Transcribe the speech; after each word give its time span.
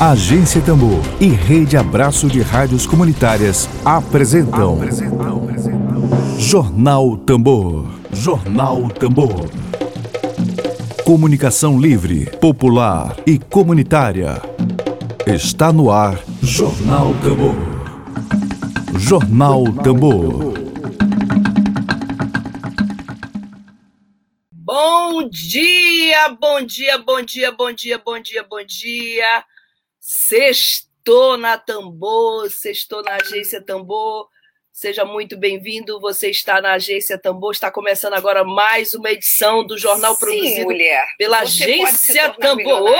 Agência 0.00 0.60
Tambor 0.60 1.02
e 1.20 1.26
Rede 1.26 1.76
Abraço 1.76 2.28
de 2.28 2.40
Rádios 2.40 2.86
Comunitárias 2.86 3.68
apresentam, 3.84 4.74
apresentam, 4.74 6.38
Jornal 6.38 7.16
Tambor. 7.16 7.84
Jornal 8.12 8.88
Tambor. 8.90 9.50
Comunicação 11.04 11.80
livre, 11.80 12.26
popular 12.38 13.16
e 13.26 13.40
comunitária. 13.40 14.40
Está 15.26 15.72
no 15.72 15.90
ar 15.90 16.16
Jornal 16.40 17.12
Tambor. 17.14 17.56
Jornal 19.00 19.64
Tambor. 19.82 20.54
Bom 24.52 25.28
dia, 25.28 26.28
bom 26.40 26.64
dia, 26.64 26.98
bom 26.98 27.20
dia, 27.20 27.50
bom 27.50 27.72
dia, 27.72 27.98
bom 27.98 28.22
dia, 28.22 28.46
bom 28.48 28.64
dia. 28.64 29.44
Sextou 30.10 31.36
na 31.36 31.58
Tambor, 31.58 32.50
sextou 32.50 33.02
na 33.02 33.16
Agência 33.16 33.62
Tambor. 33.62 34.26
Seja 34.72 35.04
muito 35.04 35.36
bem-vindo. 35.36 36.00
Você 36.00 36.30
está 36.30 36.62
na 36.62 36.72
Agência 36.72 37.18
Tambor. 37.18 37.52
Está 37.52 37.70
começando 37.70 38.14
agora 38.14 38.42
mais 38.42 38.94
uma 38.94 39.10
edição 39.10 39.62
do 39.62 39.76
jornal 39.76 40.14
Sim, 40.14 40.20
produzido 40.20 40.64
mulher. 40.64 41.04
pela 41.18 41.44
Você 41.44 41.64
Agência 41.64 42.30
Tambor. 42.40 42.90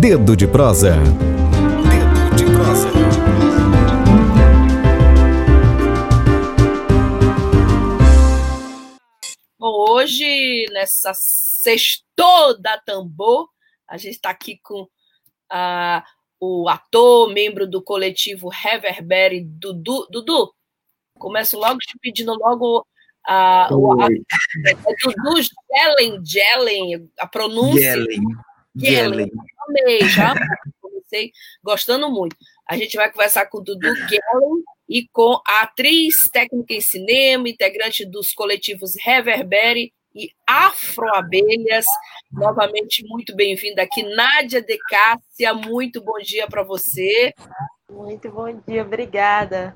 Dedo 0.00 0.36
de 0.36 0.48
prosa. 0.48 0.96
Dedo 0.96 2.36
de 2.36 2.44
prosa. 2.56 2.88
Bom, 9.56 9.92
hoje, 9.92 10.66
nessa 10.72 11.12
sextou 11.14 12.60
da 12.60 12.76
Tambor, 12.78 13.48
a 13.86 13.96
gente 13.96 14.14
está 14.14 14.30
aqui 14.30 14.58
com 14.60 14.88
ah, 15.50 16.04
o 16.40 16.68
ator, 16.68 17.32
membro 17.32 17.66
do 17.66 17.82
coletivo 17.82 18.48
Reverbere, 18.48 19.44
Dudu. 19.44 20.06
Dudu, 20.10 20.52
começo 21.18 21.58
logo 21.58 21.78
te 21.78 21.98
pedindo 22.00 22.34
logo 22.34 22.86
ah, 23.26 23.68
o, 23.72 24.00
a, 24.00 24.06
é 24.06 24.74
Dudu 24.74 25.42
Gelen, 25.70 26.24
Gelen, 26.24 27.10
a 27.18 27.26
pronúncia. 27.26 27.92
Gellen. 27.92 28.22
Gellen. 28.76 29.30
Amei, 29.68 30.00
já 30.08 30.34
comecei 30.80 31.32
gostando 31.62 32.10
muito. 32.10 32.36
A 32.68 32.76
gente 32.76 32.96
vai 32.96 33.10
conversar 33.10 33.46
com 33.46 33.58
o 33.58 33.62
Dudu 33.62 33.94
Gellen 33.94 34.62
e 34.88 35.06
com 35.08 35.40
a 35.46 35.62
atriz 35.62 36.28
técnica 36.30 36.74
em 36.74 36.80
cinema, 36.80 37.48
integrante 37.48 38.04
dos 38.04 38.32
coletivos 38.32 38.94
Reverbere 39.02 39.92
e 40.18 40.32
Afroabelhas. 40.44 41.86
Novamente, 42.32 43.06
muito 43.06 43.36
bem-vinda 43.36 43.82
aqui, 43.82 44.02
Nádia 44.02 44.60
De 44.60 44.76
Cássia. 44.76 45.54
Muito 45.54 46.02
bom 46.02 46.18
dia 46.18 46.48
para 46.48 46.64
você. 46.64 47.32
Muito 47.88 48.28
bom 48.28 48.52
dia, 48.66 48.82
obrigada. 48.82 49.72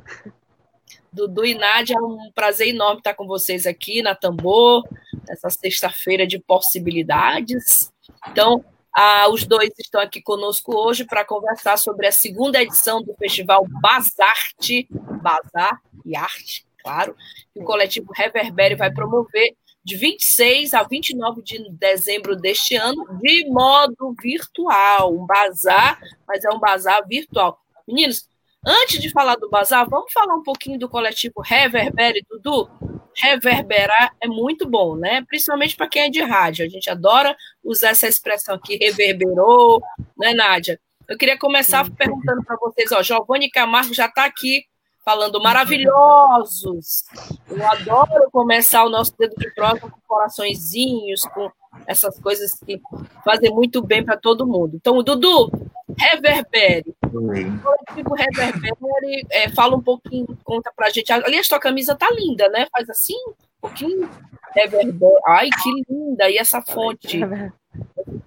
Dudu 1.13 1.45
e 1.45 1.55
Nádia, 1.55 1.95
é 1.97 2.01
um 2.01 2.33
prazer 2.35 2.69
enorme 2.69 2.99
estar 2.99 3.15
com 3.15 3.27
vocês 3.27 3.69
aqui 3.69 4.03
na 4.03 4.17
Tambor, 4.17 4.83
nessa 5.29 5.49
sexta-feira 5.49 6.27
de 6.27 6.41
possibilidades. 6.41 7.93
Então, 8.29 8.65
ah, 8.93 9.29
os 9.31 9.47
dois 9.47 9.71
estão 9.79 10.01
aqui 10.01 10.21
conosco 10.21 10.75
hoje 10.75 11.05
para 11.05 11.25
conversar 11.25 11.77
sobre 11.77 12.09
a 12.09 12.13
segunda 12.13 12.61
edição 12.61 13.01
do 13.01 13.15
festival 13.15 13.65
Bazarte, 13.81 14.89
Bazar 14.91 15.81
e 16.05 16.17
Arte, 16.17 16.67
claro, 16.83 17.15
que 17.55 17.61
o 17.61 17.65
coletivo 17.65 18.13
Reverbere 18.13 18.75
vai 18.75 18.93
promover 18.93 19.55
de 19.85 19.97
26 19.97 20.75
a 20.75 20.83
29 20.83 21.43
de 21.43 21.71
dezembro 21.73 22.37
deste 22.37 22.77
ano, 22.77 23.05
de 23.21 23.47
modo 23.49 24.15
virtual. 24.21 25.15
Um 25.15 25.27
bazar, 25.27 26.01
mas 26.27 26.45
é 26.45 26.51
um 26.51 26.59
bazar 26.59 27.07
virtual. 27.07 27.59
Meninos, 27.87 28.29
antes 28.65 29.01
de 29.01 29.11
falar 29.11 29.37
do 29.37 29.51
bazar, 29.51 29.89
vamos 29.89 30.13
falar 30.13 30.35
um 30.35 30.43
pouquinho 30.43 30.79
do 30.79 30.89
coletivo 30.89 31.41
Reverbere, 31.41 32.25
Dudu? 32.31 32.71
Reverberar 33.15 34.15
é 34.21 34.27
muito 34.27 34.69
bom, 34.69 34.97
né? 34.97 35.23
Principalmente 35.27 35.77
para 35.77 35.89
quem 35.89 36.03
é 36.03 36.11
de 36.11 36.23
rádio. 36.23 36.65
A 36.65 36.69
gente 36.69 36.89
adora 36.89 37.37
usar 37.63 37.91
essa 37.91 38.07
expressão 38.09 38.55
aqui, 38.55 38.77
reverberou, 38.77 39.83
né, 40.17 40.33
Nádia? 40.33 40.81
Eu 41.09 41.19
queria 41.19 41.37
começar 41.37 41.91
perguntando 41.91 42.43
para 42.45 42.57
vocês, 42.57 42.91
ó, 42.93 43.03
Giovanni 43.03 43.51
Camargo 43.51 43.93
já 43.93 44.07
está 44.07 44.25
aqui 44.25 44.65
falando 45.05 45.43
maravilhosos. 45.43 47.05
Eu 47.49 47.67
adoro 47.69 48.31
começar 48.31 48.85
o 48.85 48.91
nosso 48.91 49.17
dedo 49.19 49.35
de 49.37 49.53
prosa 49.55 49.81
com 49.81 49.91
coraçõezinhos, 50.07 51.25
com 51.27 51.51
essas 51.87 52.19
coisas 52.21 52.55
que 52.55 52.81
fazem 53.25 53.51
muito 53.51 53.83
bem 53.83 54.05
para 54.05 54.17
todo 54.17 54.47
mundo. 54.47 54.77
Então, 54.77 55.03
Dudu, 55.03 55.51
reverbere. 55.99 56.95
Oi. 57.13 57.45
O 57.45 57.61
coletivo 57.61 58.15
Reverbere 58.15 59.27
é, 59.31 59.49
fala 59.51 59.77
um 59.77 59.83
pouquinho, 59.83 60.39
conta 60.45 60.73
pra 60.75 60.91
gente. 60.91 61.13
Aliás, 61.13 61.49
tua 61.49 61.61
camisa 61.61 61.95
tá 61.95 62.09
linda, 62.11 62.49
né? 62.49 62.67
Faz 62.73 62.89
assim, 62.89 63.17
um 63.29 63.35
pouquinho. 63.61 64.09
Reverbere. 64.55 65.21
Ai, 65.27 65.49
que 65.63 65.93
linda! 65.93 66.31
E 66.31 66.39
essa 66.39 66.63
fonte, 66.63 67.21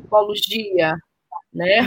tipologia, 0.02 0.96
né? 1.56 1.80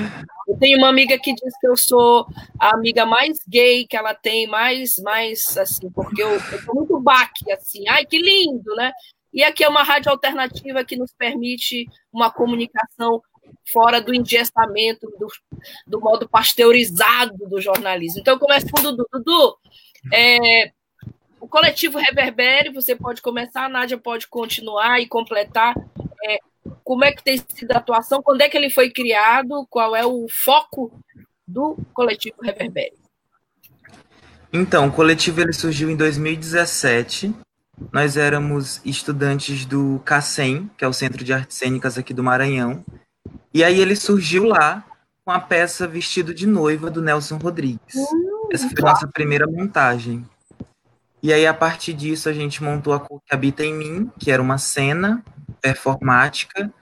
Eu 0.49 0.59
tenho 0.59 0.79
uma 0.79 0.89
amiga 0.89 1.19
que 1.19 1.35
diz 1.35 1.59
que 1.61 1.69
eu 1.69 1.77
sou 1.77 2.27
a 2.59 2.75
amiga 2.75 3.05
mais 3.05 3.39
gay 3.47 3.87
que 3.87 3.97
ela 3.97 4.15
tem, 4.15 4.47
mais, 4.47 4.99
mais 4.99 5.57
assim, 5.59 5.91
porque 5.91 6.23
eu, 6.23 6.31
eu 6.31 6.63
sou 6.65 6.75
muito 6.75 6.99
baque, 6.99 7.53
assim. 7.53 7.87
Ai, 7.87 8.07
que 8.07 8.19
lindo, 8.19 8.75
né? 8.75 8.91
E 9.33 9.45
aqui 9.45 9.63
é 9.63 9.69
uma 9.69 9.83
rádio 9.83 10.11
alternativa 10.11 10.83
que 10.83 10.97
nos 10.97 11.13
permite 11.13 11.87
uma 12.11 12.31
comunicação 12.31 13.23
fora 13.71 14.01
do 14.01 14.15
engessamento, 14.15 15.07
do, 15.19 15.27
do 15.87 16.01
modo 16.01 16.27
pasteurizado 16.27 17.37
do 17.47 17.61
jornalismo. 17.61 18.21
Então, 18.21 18.35
eu 18.35 18.41
começo 18.41 18.67
com 18.71 18.81
o 18.81 18.83
Dudu. 18.83 19.07
Dudu, 19.13 19.59
é, 20.13 20.73
o 21.41 21.47
coletivo 21.47 21.99
Reverbere, 21.99 22.73
você 22.73 22.97
pode 22.97 23.21
começar, 23.21 23.67
a 23.67 23.69
Nádia 23.69 23.99
pode 23.99 24.27
continuar 24.29 24.99
e 24.99 25.07
completar. 25.07 25.75
É, 26.25 26.39
como 26.89 27.05
é 27.05 27.13
que 27.13 27.23
tem 27.23 27.37
sido 27.37 27.71
a 27.73 27.77
atuação? 27.77 28.23
Quando 28.23 28.41
é 28.41 28.49
que 28.49 28.57
ele 28.57 28.71
foi 28.71 28.89
criado? 28.89 29.67
Qual 29.69 29.95
é 29.95 30.07
o 30.07 30.27
foco 30.27 30.91
do 31.47 31.77
coletivo 31.93 32.37
Reverbere? 32.43 32.95
Então, 34.51 34.89
o 34.89 34.91
coletivo 34.91 35.43
ele 35.43 35.53
surgiu 35.53 35.91
em 35.91 35.97
2017. 35.97 37.35
Nós 37.93 38.17
éramos 38.17 38.81
estudantes 38.87 39.67
do 39.67 40.01
CACEM, 40.03 40.71
que 40.79 40.83
é 40.83 40.89
o 40.89 40.93
Centro 40.95 41.23
de 41.23 41.31
Artes 41.31 41.59
Cênicas 41.59 41.99
aqui 41.99 42.15
do 42.15 42.25
Maranhão. 42.25 42.83
E 43.53 43.63
aí 43.63 43.79
ele 43.79 43.95
surgiu 43.95 44.45
lá 44.45 44.83
com 45.27 45.31
a 45.31 45.39
peça 45.39 45.87
Vestido 45.87 46.33
de 46.33 46.47
Noiva, 46.47 46.91
do 46.91 47.03
Nelson 47.03 47.37
Rodrigues. 47.37 47.97
Essa 48.51 48.67
foi 48.67 48.79
a 48.79 48.93
nossa 48.93 49.07
primeira 49.07 49.47
montagem. 49.47 50.25
E 51.23 51.35
aí, 51.35 51.47
a 51.47 51.53
partir 51.53 51.93
disso, 51.93 52.31
a 52.31 52.33
gente 52.33 52.65
montou 52.65 52.95
a 52.95 53.01
Cor 53.01 53.21
que 53.27 53.35
Habita 53.35 53.63
em 53.63 53.75
Mim, 53.75 54.11
que 54.19 54.31
era 54.31 54.41
uma 54.41 54.57
cena 54.57 55.23
performática. 55.61 56.73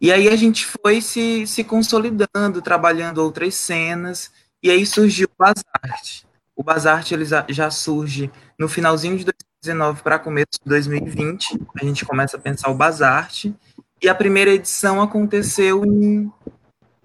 E 0.00 0.12
aí 0.12 0.28
a 0.28 0.36
gente 0.36 0.66
foi 0.66 1.00
se, 1.00 1.46
se 1.46 1.64
consolidando, 1.64 2.60
trabalhando 2.62 3.18
outras 3.18 3.54
cenas. 3.54 4.30
E 4.62 4.70
aí 4.70 4.84
surgiu 4.84 5.28
o 5.28 5.42
Bazarte. 5.42 6.26
O 6.54 6.62
Bazarte 6.62 7.14
ele 7.14 7.24
já, 7.24 7.70
surge 7.70 8.30
no 8.58 8.68
finalzinho 8.68 9.16
de 9.16 9.24
2019 9.24 10.02
para 10.02 10.18
começo 10.18 10.58
de 10.62 10.68
2020. 10.68 11.58
A 11.80 11.84
gente 11.84 12.04
começa 12.04 12.36
a 12.36 12.40
pensar 12.40 12.70
o 12.70 12.74
Bazarte. 12.74 13.54
E 14.02 14.08
a 14.08 14.14
primeira 14.14 14.50
edição 14.50 15.00
aconteceu 15.00 15.84
em, 15.84 16.30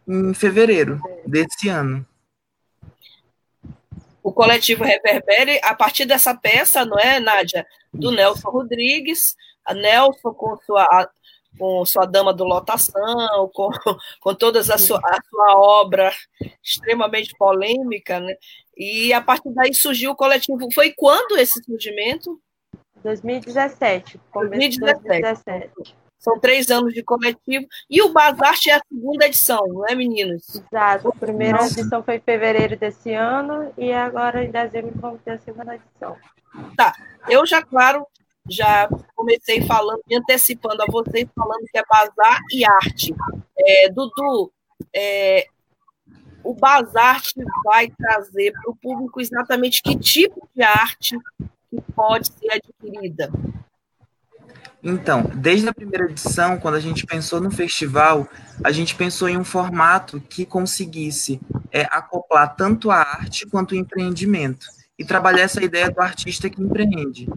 em 0.08 0.34
fevereiro 0.34 1.00
desse 1.25 1.69
ano. 1.69 2.06
O 4.22 4.31
coletivo 4.31 4.84
Reverbere, 4.84 5.59
a 5.63 5.73
partir 5.73 6.06
dessa 6.06 6.35
peça, 6.35 6.85
não 6.85 7.00
é, 7.00 7.19
Nádia? 7.19 7.66
Do 7.94 8.12
Nelson 8.12 8.50
Rodrigues, 8.50 9.35
a 9.66 9.73
Nelson 9.73 10.34
com 10.34 10.58
sua, 10.58 11.09
com 11.58 11.86
sua 11.86 12.06
Dama 12.06 12.34
do 12.34 12.44
Lotação, 12.44 13.50
com, 13.54 13.70
com 14.22 14.36
toda 14.36 14.60
a 14.60 14.78
sua, 14.78 15.00
a 15.04 15.20
sua 15.30 15.58
obra 15.58 16.12
extremamente 16.64 17.36
polêmica, 17.38 18.20
né? 18.20 18.36
E 18.76 19.14
a 19.14 19.22
partir 19.22 19.53
daí 19.53 19.74
surgiu 19.74 20.12
o 20.12 20.16
coletivo. 20.16 20.68
Foi 20.74 20.94
quando 20.96 21.38
esse 21.38 21.64
surgimento? 21.64 22.40
2017. 23.03 24.20
Começo 24.32 24.70
de 24.70 24.80
2017. 24.80 25.22
2017. 25.22 26.02
São 26.22 26.40
três 26.40 26.70
anos 26.70 26.94
de 26.94 27.02
coletivo. 27.02 27.66
E 27.90 28.00
o 28.04 28.14
Bazarte 28.14 28.70
é 28.70 28.76
a 28.76 28.82
segunda 28.88 29.26
edição, 29.26 29.66
não 29.68 29.88
é, 29.88 29.96
meninos? 29.96 30.44
Exato. 30.56 31.09
A 31.09 31.16
primeira 31.16 31.58
Nossa. 31.58 31.80
edição 31.80 32.04
foi 32.04 32.18
em 32.18 32.22
fevereiro 32.22 32.78
desse 32.78 33.12
ano 33.12 33.74
e 33.76 33.92
agora 33.92 34.44
em 34.44 34.52
dezembro 34.52 34.92
vamos 34.96 35.20
ter 35.24 35.32
a 35.32 35.40
segunda 35.40 35.76
edição. 35.76 36.16
Tá. 36.78 36.94
Eu 37.28 37.44
já, 37.47 37.64
claro, 37.64 38.06
já 38.49 38.90
comecei 39.16 39.61
falando, 39.66 40.02
me 40.08 40.17
antecipando 40.17 40.82
a 40.82 40.85
vocês, 40.88 41.28
falando 41.35 41.66
que 41.72 41.78
é 41.78 41.84
bazar 41.90 42.40
e 42.52 42.66
arte. 42.66 43.14
É, 43.58 43.90
Dudu, 43.90 44.52
é, 44.93 45.47
o 46.43 46.53
Bazarte 46.53 47.35
vai 47.64 47.90
trazer 47.90 48.52
para 48.52 48.72
o 48.72 48.76
público 48.76 49.22
exatamente 49.22 49.82
que 49.82 49.97
tipo 49.97 50.49
de 50.55 50.64
arte 50.64 51.17
que 51.70 51.82
pode 51.93 52.28
ser 52.28 52.52
adquirida. 52.52 53.32
Então, 54.84 55.23
desde 55.35 55.70
a 55.70 55.73
primeira 55.73 56.05
edição, 56.05 56.59
quando 56.59 56.73
a 56.73 56.79
gente 56.79 57.05
pensou 57.05 57.40
no 57.40 57.52
festival, 57.52 58.28
a 58.64 58.72
gente 58.72 58.96
pensou 58.96 59.29
em 59.29 59.37
um 59.37 59.44
formato 59.44 60.20
que 60.20 60.44
conseguisse 60.44 61.40
é, 61.72 61.84
acoplar 61.84 62.55
tanto 62.55 62.90
a 62.90 62.97
arte 62.97 63.46
quanto 63.46 63.73
o 63.73 63.76
empreendimento 63.76 64.66
e 64.97 65.05
trabalhar 65.05 65.44
essa 65.44 65.64
ideia 65.64 65.91
do 65.91 66.02
artista 66.02 66.49
que 66.49 66.61
empreende. 66.61 67.28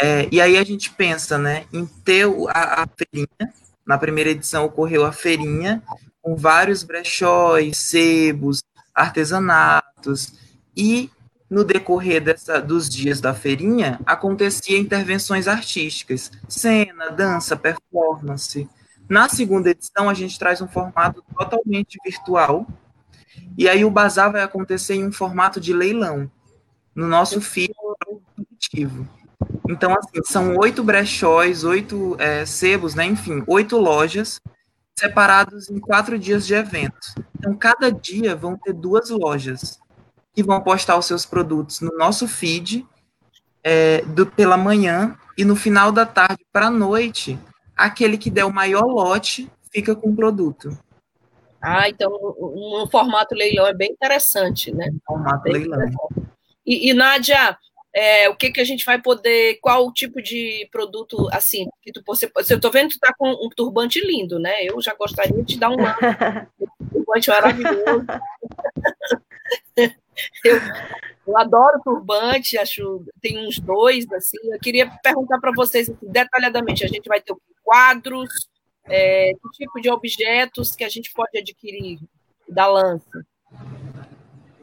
É, 0.00 0.28
e 0.30 0.40
aí 0.40 0.56
a 0.56 0.64
gente 0.64 0.90
pensa 0.90 1.38
né, 1.38 1.66
em 1.72 1.86
ter 1.86 2.26
a, 2.48 2.82
a 2.82 2.86
feirinha, 2.86 3.54
na 3.86 3.98
primeira 3.98 4.30
edição 4.30 4.64
ocorreu 4.64 5.04
a 5.04 5.12
feirinha, 5.12 5.82
com 6.20 6.34
vários 6.34 6.82
brechóis, 6.82 7.76
sebos, 7.76 8.62
artesanatos, 8.94 10.32
e 10.76 11.10
no 11.48 11.62
decorrer 11.64 12.22
dessa, 12.22 12.60
dos 12.60 12.88
dias 12.88 13.20
da 13.20 13.34
feirinha, 13.34 14.00
acontecia 14.06 14.78
intervenções 14.78 15.46
artísticas, 15.46 16.32
cena, 16.48 17.10
dança, 17.10 17.56
performance. 17.56 18.68
Na 19.08 19.28
segunda 19.28 19.70
edição, 19.70 20.08
a 20.08 20.14
gente 20.14 20.38
traz 20.38 20.60
um 20.60 20.66
formato 20.66 21.22
totalmente 21.36 21.98
virtual, 22.04 22.66
e 23.56 23.68
aí 23.68 23.84
o 23.84 23.90
bazar 23.90 24.32
vai 24.32 24.42
acontecer 24.42 24.94
em 24.94 25.06
um 25.06 25.12
formato 25.12 25.60
de 25.60 25.72
leilão, 25.72 26.30
no 26.94 27.06
nosso 27.06 27.40
feed 27.40 27.72
produtivo. 28.34 29.06
Então, 29.68 29.94
assim, 29.94 30.20
são 30.24 30.56
oito 30.56 30.82
brechóis, 30.82 31.64
oito 31.64 32.16
é, 32.18 32.44
sebos, 32.44 32.94
né? 32.94 33.06
Enfim, 33.06 33.42
oito 33.46 33.78
lojas 33.78 34.40
separados 34.96 35.68
em 35.68 35.80
quatro 35.80 36.18
dias 36.18 36.46
de 36.46 36.54
evento. 36.54 37.14
Então, 37.38 37.56
cada 37.56 37.90
dia 37.90 38.36
vão 38.36 38.56
ter 38.56 38.72
duas 38.72 39.10
lojas 39.10 39.80
que 40.32 40.42
vão 40.42 40.60
postar 40.60 40.98
os 40.98 41.06
seus 41.06 41.24
produtos 41.24 41.80
no 41.80 41.96
nosso 41.96 42.28
feed 42.28 42.86
é, 43.62 44.02
do, 44.02 44.26
pela 44.26 44.56
manhã 44.56 45.16
e 45.36 45.44
no 45.44 45.56
final 45.56 45.90
da 45.90 46.04
tarde 46.04 46.44
para 46.52 46.66
a 46.66 46.70
noite, 46.70 47.38
aquele 47.76 48.18
que 48.18 48.30
der 48.30 48.44
o 48.44 48.52
maior 48.52 48.84
lote 48.84 49.50
fica 49.72 49.94
com 49.94 50.10
o 50.10 50.16
produto. 50.16 50.78
Ah, 51.60 51.88
então 51.88 52.10
um, 52.12 52.82
um 52.82 52.86
formato 52.88 53.34
leilão 53.34 53.66
é 53.66 53.72
bem 53.72 53.90
interessante, 53.90 54.70
né? 54.72 54.92
Formato 55.06 55.44
bem 55.44 55.64
leilão. 55.64 55.90
E, 56.66 56.90
e 56.90 56.94
Nádia, 56.94 57.56
é, 57.94 58.28
o 58.28 58.34
que, 58.34 58.50
que 58.50 58.60
a 58.60 58.64
gente 58.64 58.84
vai 58.84 59.00
poder, 59.00 59.60
qual 59.60 59.86
o 59.86 59.92
tipo 59.92 60.20
de 60.20 60.68
produto, 60.72 61.28
assim, 61.32 61.68
que 61.80 61.92
tu, 61.92 62.02
você, 62.04 62.30
eu 62.50 62.60
tô 62.60 62.68
vendo 62.70 62.88
que 62.88 62.96
tu 62.96 63.00
tá 63.00 63.14
com 63.16 63.30
um 63.30 63.48
turbante 63.48 64.04
lindo, 64.04 64.38
né? 64.40 64.64
Eu 64.64 64.80
já 64.80 64.92
gostaria 64.94 65.42
de 65.44 65.56
dar 65.56 65.70
um 65.70 65.76
turbante 66.92 67.30
maravilhoso. 67.30 68.06
Eu, 70.44 70.56
eu 71.26 71.36
adoro 71.36 71.80
turbante, 71.82 72.56
acho 72.56 73.04
tem 73.20 73.44
uns 73.44 73.58
dois 73.58 74.10
assim. 74.12 74.38
Eu 74.44 74.60
queria 74.60 74.88
perguntar 75.02 75.40
para 75.40 75.50
vocês 75.50 75.90
assim, 75.90 76.06
detalhadamente. 76.08 76.84
A 76.84 76.88
gente 76.88 77.08
vai 77.08 77.20
ter 77.20 77.34
quadros, 77.64 78.48
é, 78.84 79.32
que 79.32 79.64
tipo 79.64 79.80
de 79.80 79.90
objetos 79.90 80.76
que 80.76 80.84
a 80.84 80.88
gente 80.88 81.12
pode 81.12 81.36
adquirir 81.36 81.98
da 82.48 82.68
lança? 82.68 83.26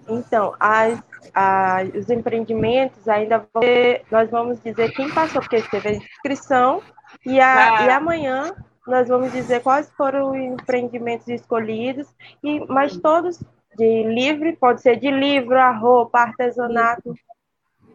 Então, 0.08 0.56
as, 0.60 1.02
as, 1.34 1.90
os 1.94 2.10
empreendimentos 2.10 3.08
ainda 3.08 3.46
vão 3.54 3.62
ter, 3.62 4.04
nós 4.12 4.30
vamos 4.30 4.62
dizer 4.62 4.92
quem 4.92 5.10
passou, 5.10 5.42
porque 5.42 5.62
teve 5.64 5.90
a 5.90 5.94
inscrição, 5.94 6.82
e, 7.26 7.40
a, 7.40 7.80
ah. 7.80 7.86
e 7.86 7.90
amanhã 7.90 8.56
nós 8.88 9.08
vamos 9.08 9.32
dizer 9.32 9.62
quais 9.62 9.90
foram 9.92 10.32
os 10.32 10.38
empreendimentos 10.38 11.28
escolhidos, 11.28 12.08
e, 12.44 12.60
mas 12.68 12.98
todos 12.98 13.40
de 13.78 14.04
livre, 14.04 14.56
pode 14.56 14.82
ser 14.82 14.98
de 14.98 15.10
livro, 15.10 15.58
a 15.58 15.72
roupa, 15.72 16.20
artesanato, 16.20 17.14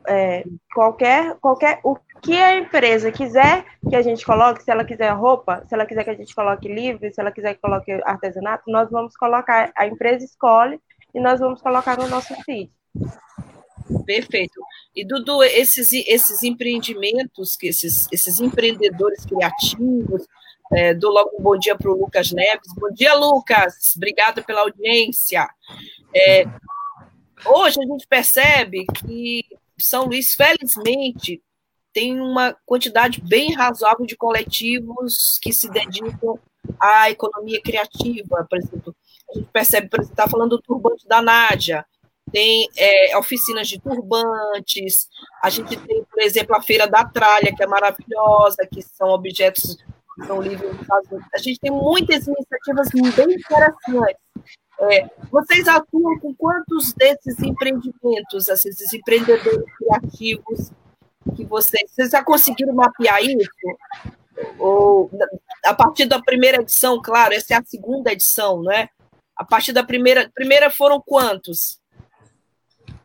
é, 0.06 0.44
qualquer, 0.72 1.36
qualquer, 1.40 1.80
o 1.82 1.96
que 2.22 2.40
a 2.40 2.56
empresa 2.56 3.10
quiser 3.10 3.64
que 3.88 3.96
a 3.96 4.02
gente 4.02 4.24
coloque, 4.24 4.62
se 4.62 4.70
ela 4.70 4.84
quiser 4.84 5.10
roupa, 5.10 5.64
se 5.68 5.74
ela 5.74 5.84
quiser 5.84 6.04
que 6.04 6.10
a 6.10 6.14
gente 6.14 6.34
coloque 6.34 6.68
livro, 6.68 7.12
se 7.12 7.20
ela 7.20 7.32
quiser 7.32 7.54
que 7.54 7.60
coloque 7.60 7.92
artesanato, 8.04 8.70
nós 8.70 8.90
vamos 8.90 9.16
colocar, 9.16 9.70
a 9.76 9.86
empresa 9.86 10.24
escolhe 10.24 10.80
e 11.16 11.20
nós 11.20 11.40
vamos 11.40 11.62
colocar 11.62 11.96
no 11.96 12.06
nosso 12.08 12.34
feed. 12.44 12.70
Perfeito. 14.04 14.60
E 14.94 15.02
Dudu, 15.02 15.42
esses, 15.42 15.90
esses 15.90 16.42
empreendimentos, 16.42 17.56
que 17.56 17.68
esses, 17.68 18.06
esses 18.12 18.38
empreendedores 18.38 19.24
criativos, 19.24 20.26
é, 20.74 20.92
dou 20.92 21.10
logo 21.10 21.30
um 21.38 21.42
bom 21.42 21.56
dia 21.56 21.74
para 21.74 21.90
o 21.90 21.98
Lucas 21.98 22.32
Neves. 22.32 22.68
Bom 22.76 22.90
dia, 22.92 23.14
Lucas. 23.14 23.94
Obrigada 23.96 24.42
pela 24.42 24.60
audiência. 24.60 25.48
É, 26.14 26.44
hoje 27.46 27.78
a 27.80 27.86
gente 27.86 28.06
percebe 28.06 28.84
que 28.86 29.42
São 29.78 30.04
Luís, 30.04 30.34
felizmente, 30.34 31.42
tem 31.94 32.20
uma 32.20 32.54
quantidade 32.66 33.22
bem 33.22 33.54
razoável 33.54 34.04
de 34.04 34.16
coletivos 34.16 35.38
que 35.40 35.50
se 35.50 35.70
dedicam 35.70 36.38
à 36.78 37.10
economia 37.10 37.60
criativa, 37.62 38.46
por 38.50 38.58
exemplo. 38.58 38.95
A 39.30 39.38
gente 39.38 39.48
percebe, 39.52 39.88
por 39.88 40.00
exemplo, 40.00 40.12
está 40.12 40.28
falando 40.28 40.50
do 40.50 40.62
turbante 40.62 41.06
da 41.06 41.20
Nádia, 41.20 41.84
tem 42.32 42.68
é, 42.76 43.16
oficinas 43.16 43.68
de 43.68 43.80
turbantes, 43.80 45.08
a 45.42 45.50
gente 45.50 45.76
tem, 45.76 46.04
por 46.04 46.20
exemplo, 46.20 46.56
a 46.56 46.62
Feira 46.62 46.86
da 46.86 47.04
Tralha, 47.04 47.54
que 47.54 47.62
é 47.62 47.66
maravilhosa, 47.66 48.66
que 48.70 48.82
são 48.82 49.08
objetos 49.08 49.76
são 50.24 50.40
livres 50.40 50.70
A 51.34 51.38
gente 51.38 51.60
tem 51.60 51.70
muitas 51.70 52.26
iniciativas 52.26 52.88
bem 53.14 53.34
interessantes. 53.34 54.20
É, 54.78 55.08
vocês 55.30 55.66
atuam 55.68 56.18
com 56.20 56.34
quantos 56.34 56.92
desses 56.94 57.38
empreendimentos, 57.40 58.48
esses 58.48 58.92
empreendedores 58.92 59.64
criativos 59.76 60.70
que 61.34 61.44
vocês, 61.44 61.90
vocês 61.90 62.10
já 62.10 62.22
conseguiram 62.22 62.74
mapear 62.74 63.22
isso? 63.22 63.50
Ou 64.58 65.10
a 65.64 65.74
partir 65.74 66.06
da 66.06 66.20
primeira 66.20 66.60
edição, 66.60 67.00
claro, 67.02 67.32
essa 67.34 67.54
é 67.54 67.56
a 67.56 67.64
segunda 67.64 68.12
edição, 68.12 68.62
não 68.62 68.72
é? 68.72 68.88
A 69.36 69.44
partir 69.44 69.72
da 69.72 69.84
primeira, 69.84 70.30
primeira 70.34 70.70
foram 70.70 71.00
quantos? 71.00 71.78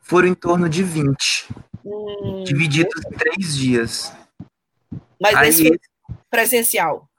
Foram 0.01 0.29
em 0.29 0.33
torno 0.33 0.69
de 0.69 0.83
20, 0.83 1.49
hum, 1.85 2.43
divididos 2.45 3.03
em 3.05 3.17
três 3.17 3.55
dias. 3.57 4.13
Mas 5.19 5.35
Aí, 5.35 5.49
esse 5.49 5.67
foi 5.67 5.79
presencial? 6.29 7.09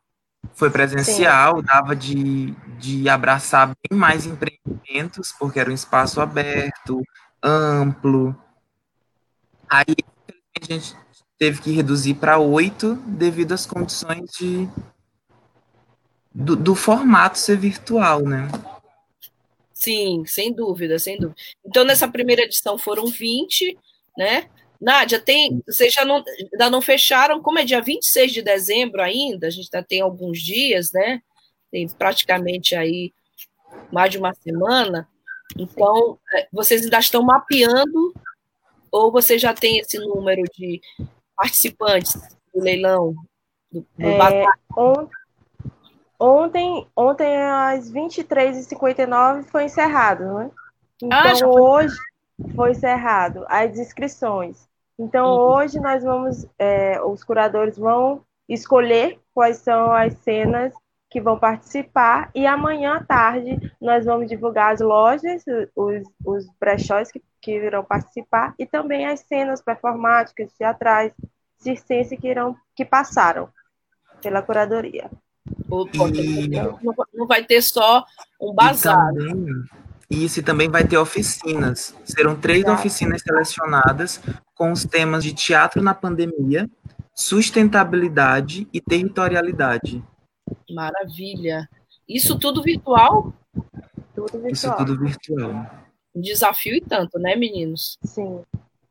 Foi 0.55 0.71
presencial, 0.71 1.59
Sim. 1.59 1.63
dava 1.63 1.95
de, 1.95 2.51
de 2.79 3.09
abraçar 3.09 3.69
bem 3.69 3.99
mais 3.99 4.27
empreendimentos, 4.27 5.33
porque 5.33 5.61
era 5.61 5.71
um 5.71 5.75
espaço 5.75 6.21
aberto, 6.21 7.03
amplo. 7.43 8.37
Aí 9.69 9.95
a 10.61 10.65
gente 10.65 10.97
teve 11.39 11.61
que 11.61 11.73
reduzir 11.73 12.15
para 12.15 12.39
oito 12.39 12.95
devido 13.07 13.53
às 13.53 13.67
condições 13.67 14.31
de, 14.33 14.69
do, 16.35 16.55
do, 16.55 16.75
formato 16.75 17.39
ser 17.39 17.57
virtual, 17.57 18.23
né? 18.23 18.49
Sim, 19.83 20.25
sem 20.25 20.53
dúvida, 20.53 20.97
sem 20.97 21.19
dúvida. 21.19 21.35
Então, 21.67 21.83
nessa 21.83 22.07
primeira 22.07 22.43
edição 22.43 22.79
foram 22.79 23.07
20, 23.07 23.77
né? 24.17 24.49
Nádia, 24.81 25.19
tem, 25.19 25.61
vocês 25.67 25.93
já 25.93 26.05
não, 26.05 26.23
ainda 26.53 26.71
não 26.71 26.81
fecharam, 26.81 27.43
como 27.43 27.59
é 27.59 27.65
dia 27.65 27.83
26 27.83 28.33
de 28.33 28.43
dezembro 28.43 29.03
ainda, 29.03 29.49
a 29.49 29.51
gente 29.51 29.69
ainda 29.73 29.85
tem 29.85 30.01
alguns 30.01 30.41
dias, 30.41 30.93
né? 30.93 31.21
Tem 31.69 31.89
praticamente 31.89 32.77
aí 32.77 33.13
mais 33.91 34.13
de 34.13 34.19
uma 34.19 34.33
semana. 34.35 35.09
Então, 35.59 36.17
é, 36.37 36.47
vocês 36.53 36.85
ainda 36.85 37.01
estão 37.01 37.25
mapeando 37.25 38.15
ou 38.89 39.11
você 39.11 39.37
já 39.37 39.53
tem 39.53 39.79
esse 39.79 39.99
número 39.99 40.43
de 40.57 40.81
participantes 41.35 42.15
do 42.55 42.63
leilão? 42.63 43.17
Do, 43.73 43.81
do 43.99 44.07
é, 44.07 44.45
ontem, 46.23 46.87
ontem, 46.97 47.37
às 47.37 47.91
23h59, 47.93 49.45
foi 49.45 49.65
encerrado, 49.65 50.25
né? 50.35 50.51
Ah, 51.11 51.33
então, 51.33 51.51
ah, 51.51 51.61
hoje 51.61 51.97
foi 52.55 52.71
encerrado 52.71 53.45
as 53.49 53.77
inscrições. 53.77 54.69
Então, 54.99 55.27
uhum. 55.27 55.57
hoje 55.57 55.81
nós 55.81 56.05
vamos, 56.05 56.47
é, 56.59 57.03
os 57.03 57.25
curadores 57.25 57.77
vão 57.77 58.23
escolher 58.49 59.19
quais 59.35 59.59
são 59.59 59.93
as 59.93 60.15
cenas 60.19 60.73
que 61.11 61.21
vão 61.21 61.39
participar 61.39 62.31
e 62.35 62.47
amanhã 62.47 62.97
à 62.97 63.05
tarde 63.05 63.75
nós 63.81 64.05
vamos 64.05 64.29
divulgar 64.29 64.73
as 64.73 64.81
lojas, 64.81 65.45
os, 65.77 66.03
os 66.25 66.47
brechóis 66.59 67.11
que, 67.11 67.23
que 67.41 67.53
irão 67.53 67.85
participar 67.85 68.55
e 68.59 68.65
também 68.65 69.07
as 69.07 69.21
cenas 69.21 69.61
performáticas, 69.61 70.53
teatrais, 70.55 71.13
circense 71.59 72.17
que 72.17 72.29
irão 72.29 72.57
que 72.75 72.85
passaram 72.85 73.49
pela 74.23 74.41
curadoria. 74.41 75.11
E... 75.93 76.49
Não 77.15 77.27
vai 77.27 77.45
ter 77.45 77.63
só 77.63 78.05
um 78.41 78.55
bazar. 78.55 79.11
E 80.11 80.25
isso 80.25 80.43
também 80.43 80.69
vai 80.69 80.87
ter 80.87 80.99
oficinas. 80.99 81.95
Serão 82.05 82.37
três 82.37 82.65
oficinas 82.67 83.23
selecionadas 83.23 84.21
com 84.55 84.71
os 84.71 84.85
temas 84.85 85.25
de 85.25 85.33
teatro 85.33 85.83
na 85.83 85.95
pandemia, 85.95 86.71
sustentabilidade 87.15 88.69
e 88.73 88.81
territorialidade. 88.81 90.05
Maravilha. 90.71 91.69
Isso 92.09 92.39
tudo 92.39 92.63
virtual? 92.63 93.33
Tudo 94.15 94.33
virtual. 94.33 94.53
Isso 94.53 94.77
tudo 94.77 94.99
virtual. 94.99 95.71
Um 96.15 96.21
desafio 96.21 96.75
e 96.77 96.81
tanto, 96.81 97.19
né, 97.19 97.35
meninos? 97.35 97.99
Sim. 98.05 98.43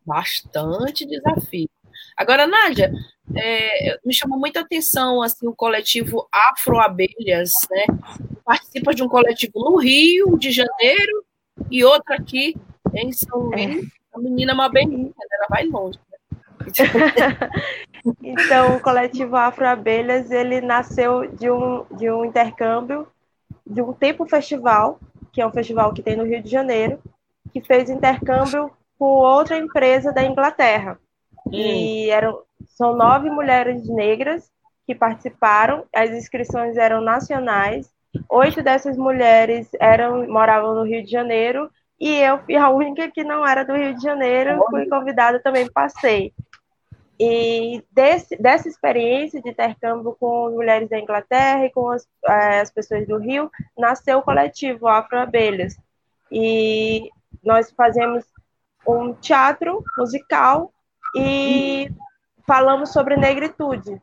Bastante 0.03 1.05
desafio. 1.05 1.69
Agora, 2.17 2.47
Nádia, 2.47 2.91
é, 3.35 3.97
me 4.05 4.13
chamou 4.13 4.39
muita 4.39 4.61
atenção 4.61 5.21
assim 5.21 5.47
o 5.47 5.55
coletivo 5.55 6.27
Afroabelhas, 6.31 7.51
né? 7.69 7.85
Participa 8.43 8.93
de 8.93 9.03
um 9.03 9.07
coletivo 9.07 9.53
no 9.55 9.77
Rio 9.77 10.37
de 10.37 10.51
Janeiro 10.51 11.23
e 11.69 11.83
outro 11.83 12.13
aqui 12.13 12.55
em 12.93 13.11
São 13.11 13.39
Luís. 13.39 13.85
É. 13.85 14.01
A 14.13 14.19
menina 14.19 14.51
é 14.51 14.55
uma 14.55 14.69
bem 14.69 15.13
ela 15.31 15.47
vai 15.49 15.65
longe. 15.65 15.99
Né? 16.09 16.17
então, 18.21 18.75
o 18.75 18.79
coletivo 18.79 19.35
Afroabelhas 19.35 20.31
ele 20.31 20.61
nasceu 20.61 21.27
de 21.27 21.49
um, 21.49 21.85
de 21.91 22.11
um 22.11 22.25
intercâmbio 22.25 23.07
de 23.65 23.81
um 23.81 23.93
tempo 23.93 24.27
festival, 24.27 24.99
que 25.31 25.41
é 25.41 25.47
um 25.47 25.51
festival 25.51 25.93
que 25.93 26.03
tem 26.03 26.15
no 26.15 26.25
Rio 26.25 26.41
de 26.41 26.49
Janeiro, 26.49 26.99
que 27.53 27.61
fez 27.61 27.89
intercâmbio 27.89 28.71
com 28.99 29.05
outra 29.05 29.57
empresa 29.57 30.11
da 30.11 30.23
Inglaterra. 30.23 30.99
E 31.51 32.09
eram, 32.09 32.41
são 32.67 32.95
nove 32.95 33.29
mulheres 33.29 33.87
negras 33.87 34.49
que 34.85 34.93
participaram, 34.93 35.85
as 35.93 36.11
inscrições 36.11 36.77
eram 36.77 37.01
nacionais, 37.01 37.89
oito 38.29 38.61
dessas 38.61 38.97
mulheres 38.97 39.69
eram 39.79 40.27
moravam 40.27 40.75
no 40.75 40.83
Rio 40.83 41.03
de 41.03 41.09
Janeiro. 41.09 41.69
E 41.99 42.17
eu 42.17 42.39
fui 42.39 42.55
a 42.55 42.69
única 42.69 43.09
que 43.11 43.23
não 43.23 43.45
era 43.45 43.63
do 43.63 43.75
Rio 43.75 43.95
de 43.95 44.01
Janeiro, 44.01 44.63
fui 44.69 44.87
convidada 44.87 45.39
também, 45.39 45.69
passei. 45.71 46.33
E 47.19 47.83
desse, 47.91 48.35
dessa 48.35 48.67
experiência 48.67 49.39
de 49.39 49.49
intercâmbio 49.51 50.17
com 50.19 50.49
mulheres 50.49 50.89
da 50.89 50.99
Inglaterra 50.99 51.63
e 51.63 51.69
com 51.69 51.91
as, 51.91 52.07
eh, 52.27 52.61
as 52.61 52.71
pessoas 52.71 53.07
do 53.07 53.19
Rio, 53.19 53.51
nasceu 53.77 54.17
o 54.17 54.23
coletivo 54.23 54.87
Afro 54.87 55.19
Abelhas. 55.19 55.75
E 56.31 57.11
nós 57.43 57.71
fazemos 57.71 58.25
um 58.87 59.13
teatro 59.13 59.83
musical 59.95 60.73
e 61.15 61.89
falamos 62.45 62.91
sobre 62.91 63.15
negritude. 63.15 64.01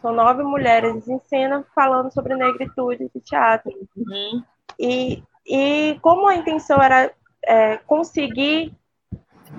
São 0.00 0.12
nove 0.12 0.42
mulheres 0.42 1.06
em 1.08 1.18
cena 1.20 1.64
falando 1.74 2.12
sobre 2.12 2.34
negritude 2.34 3.10
de 3.14 3.20
teatro. 3.20 3.72
Uhum. 3.96 4.42
E, 4.78 5.22
e 5.46 5.98
como 6.02 6.26
a 6.26 6.34
intenção 6.34 6.82
era 6.82 7.12
é, 7.44 7.76
conseguir 7.78 8.74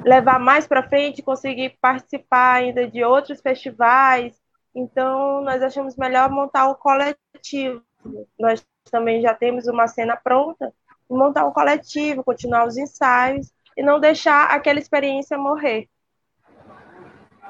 levar 0.03 0.39
mais 0.39 0.67
para 0.67 0.87
frente, 0.87 1.21
conseguir 1.21 1.77
participar 1.81 2.55
ainda 2.55 2.87
de 2.87 3.03
outros 3.03 3.39
festivais. 3.41 4.35
Então, 4.75 5.41
nós 5.41 5.61
achamos 5.61 5.95
melhor 5.95 6.29
montar 6.29 6.67
um 6.67 6.73
coletivo. 6.73 7.81
Nós 8.37 8.65
também 8.91 9.21
já 9.21 9.33
temos 9.33 9.67
uma 9.67 9.87
cena 9.87 10.17
pronta, 10.17 10.73
montar 11.09 11.45
um 11.45 11.51
coletivo, 11.51 12.23
continuar 12.23 12.67
os 12.67 12.77
ensaios 12.77 13.51
e 13.77 13.83
não 13.83 13.99
deixar 13.99 14.45
aquela 14.49 14.79
experiência 14.79 15.37
morrer. 15.37 15.87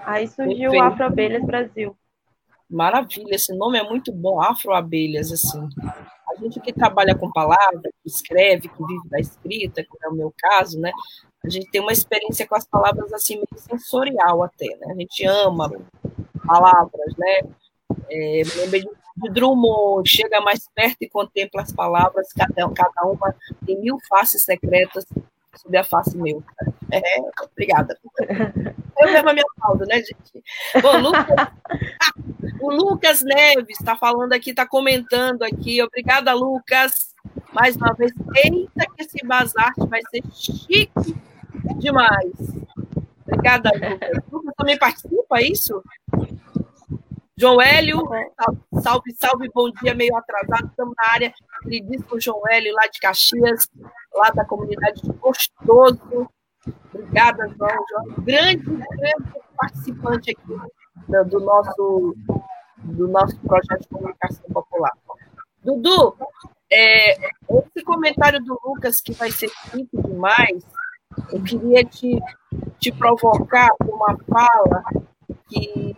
Aí 0.05 0.27
surgiu 0.27 0.71
o 0.71 0.81
Afro 0.81 1.05
Abelhas 1.05 1.43
Brasil. 1.43 1.95
Maravilha, 2.69 3.35
esse 3.35 3.53
nome 3.53 3.77
é 3.77 3.83
muito 3.83 4.11
bom, 4.11 4.41
Afro 4.41 4.73
Abelhas, 4.73 5.31
assim. 5.31 5.67
A 6.31 6.35
gente 6.41 6.59
que 6.59 6.73
trabalha 6.73 7.15
com 7.15 7.31
palavra, 7.31 7.81
que 7.81 8.07
escreve, 8.07 8.67
que 8.67 8.85
vive 8.85 9.09
da 9.09 9.19
escrita, 9.19 9.83
que 9.83 9.89
é 10.03 10.09
o 10.09 10.13
meu 10.13 10.33
caso, 10.37 10.79
né? 10.79 10.91
A 11.45 11.49
gente 11.49 11.69
tem 11.69 11.81
uma 11.81 11.91
experiência 11.91 12.47
com 12.47 12.55
as 12.55 12.65
palavras 12.65 13.11
assim 13.13 13.35
meio 13.35 13.47
sensorial 13.57 14.43
até, 14.43 14.65
né? 14.77 14.93
A 14.93 14.95
gente 14.95 15.25
ama 15.25 15.71
palavras, 16.45 17.15
né? 17.17 17.41
É, 18.09 18.41
me 18.43 18.55
lembro 18.55 18.79
de, 18.79 18.89
de 19.17 19.29
Drummond, 19.29 20.09
chega 20.09 20.41
mais 20.41 20.67
perto 20.73 20.97
e 21.01 21.09
contempla 21.09 21.61
as 21.61 21.71
palavras, 21.71 22.27
cada, 22.33 22.69
cada 22.73 23.07
uma 23.07 23.35
tem 23.65 23.79
mil 23.79 23.97
faces 24.07 24.43
secretas 24.43 25.05
sob 25.55 25.77
a 25.77 25.83
face 25.83 26.17
meu. 26.17 26.43
É, 26.91 27.01
obrigada. 27.43 27.97
Eu 28.99 29.11
mesmo 29.11 29.29
a 29.29 29.33
minha 29.33 29.45
pausa, 29.57 29.85
né, 29.85 29.95
gente? 29.97 30.43
Bom, 30.81 30.99
Lucas, 30.99 31.47
o 32.61 32.71
Lucas 32.71 33.21
Neves 33.23 33.79
está 33.79 33.95
falando 33.95 34.33
aqui, 34.33 34.51
está 34.51 34.67
comentando 34.67 35.43
aqui. 35.43 35.81
Obrigada, 35.81 36.33
Lucas. 36.33 37.13
Mais 37.51 37.75
uma 37.75 37.93
vez, 37.93 38.11
eita 38.43 38.85
que 38.95 39.03
esse 39.03 39.25
bazar 39.25 39.73
vai 39.77 40.01
ser 40.09 40.21
chique 40.31 41.15
demais. 41.77 42.33
Obrigada, 43.25 43.71
Lucas. 43.73 44.23
Lucas 44.31 44.53
também 44.57 44.77
participa, 44.77 45.39
é 45.39 45.43
isso? 45.43 45.81
João 47.35 47.59
Hélio, 47.59 48.01
salve, 48.81 49.11
salve, 49.15 49.49
bom 49.53 49.69
dia, 49.81 49.95
meio 49.95 50.15
atrasado, 50.15 50.67
estamos 50.67 50.93
na 50.95 51.13
área. 51.13 51.33
Ele 51.65 51.81
disse 51.81 52.05
o 52.11 52.19
João 52.19 52.41
Hélio, 52.49 52.73
lá 52.73 52.87
de 52.87 52.99
Caxias, 52.99 53.67
lá 54.13 54.29
da 54.31 54.45
comunidade 54.45 55.01
de 55.01 55.11
Gostoso. 55.13 56.29
Obrigada, 56.93 57.47
João. 57.49 57.69
João. 57.89 58.23
Grande, 58.23 58.63
grande 58.63 59.33
participante 59.57 60.31
aqui 60.31 60.57
do 61.29 61.39
nosso, 61.39 62.15
do 62.77 63.07
nosso 63.07 63.37
projeto 63.39 63.81
de 63.81 63.87
comunicação 63.89 64.45
popular. 64.51 64.91
Dudu, 65.63 66.15
é, 66.71 67.13
esse 67.13 67.85
comentário 67.85 68.43
do 68.43 68.59
Lucas, 68.63 69.01
que 69.01 69.13
vai 69.13 69.31
ser 69.31 69.49
simples 69.71 70.03
demais, 70.03 70.63
eu 71.31 71.41
queria 71.43 71.83
te, 71.83 72.19
te 72.79 72.91
provocar 72.91 73.69
uma 73.81 74.17
fala 74.27 74.83
que 75.47 75.95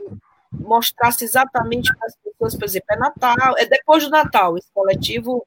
mostrasse 0.60 1.24
exatamente 1.24 1.94
para 1.96 2.08
as 2.08 2.16
pessoas, 2.18 2.56
por 2.56 2.66
exemplo, 2.66 2.88
é 2.92 2.98
Natal, 2.98 3.56
é 3.58 3.66
depois 3.66 4.04
do 4.04 4.10
Natal, 4.10 4.58
esse 4.58 4.72
coletivo, 4.74 5.46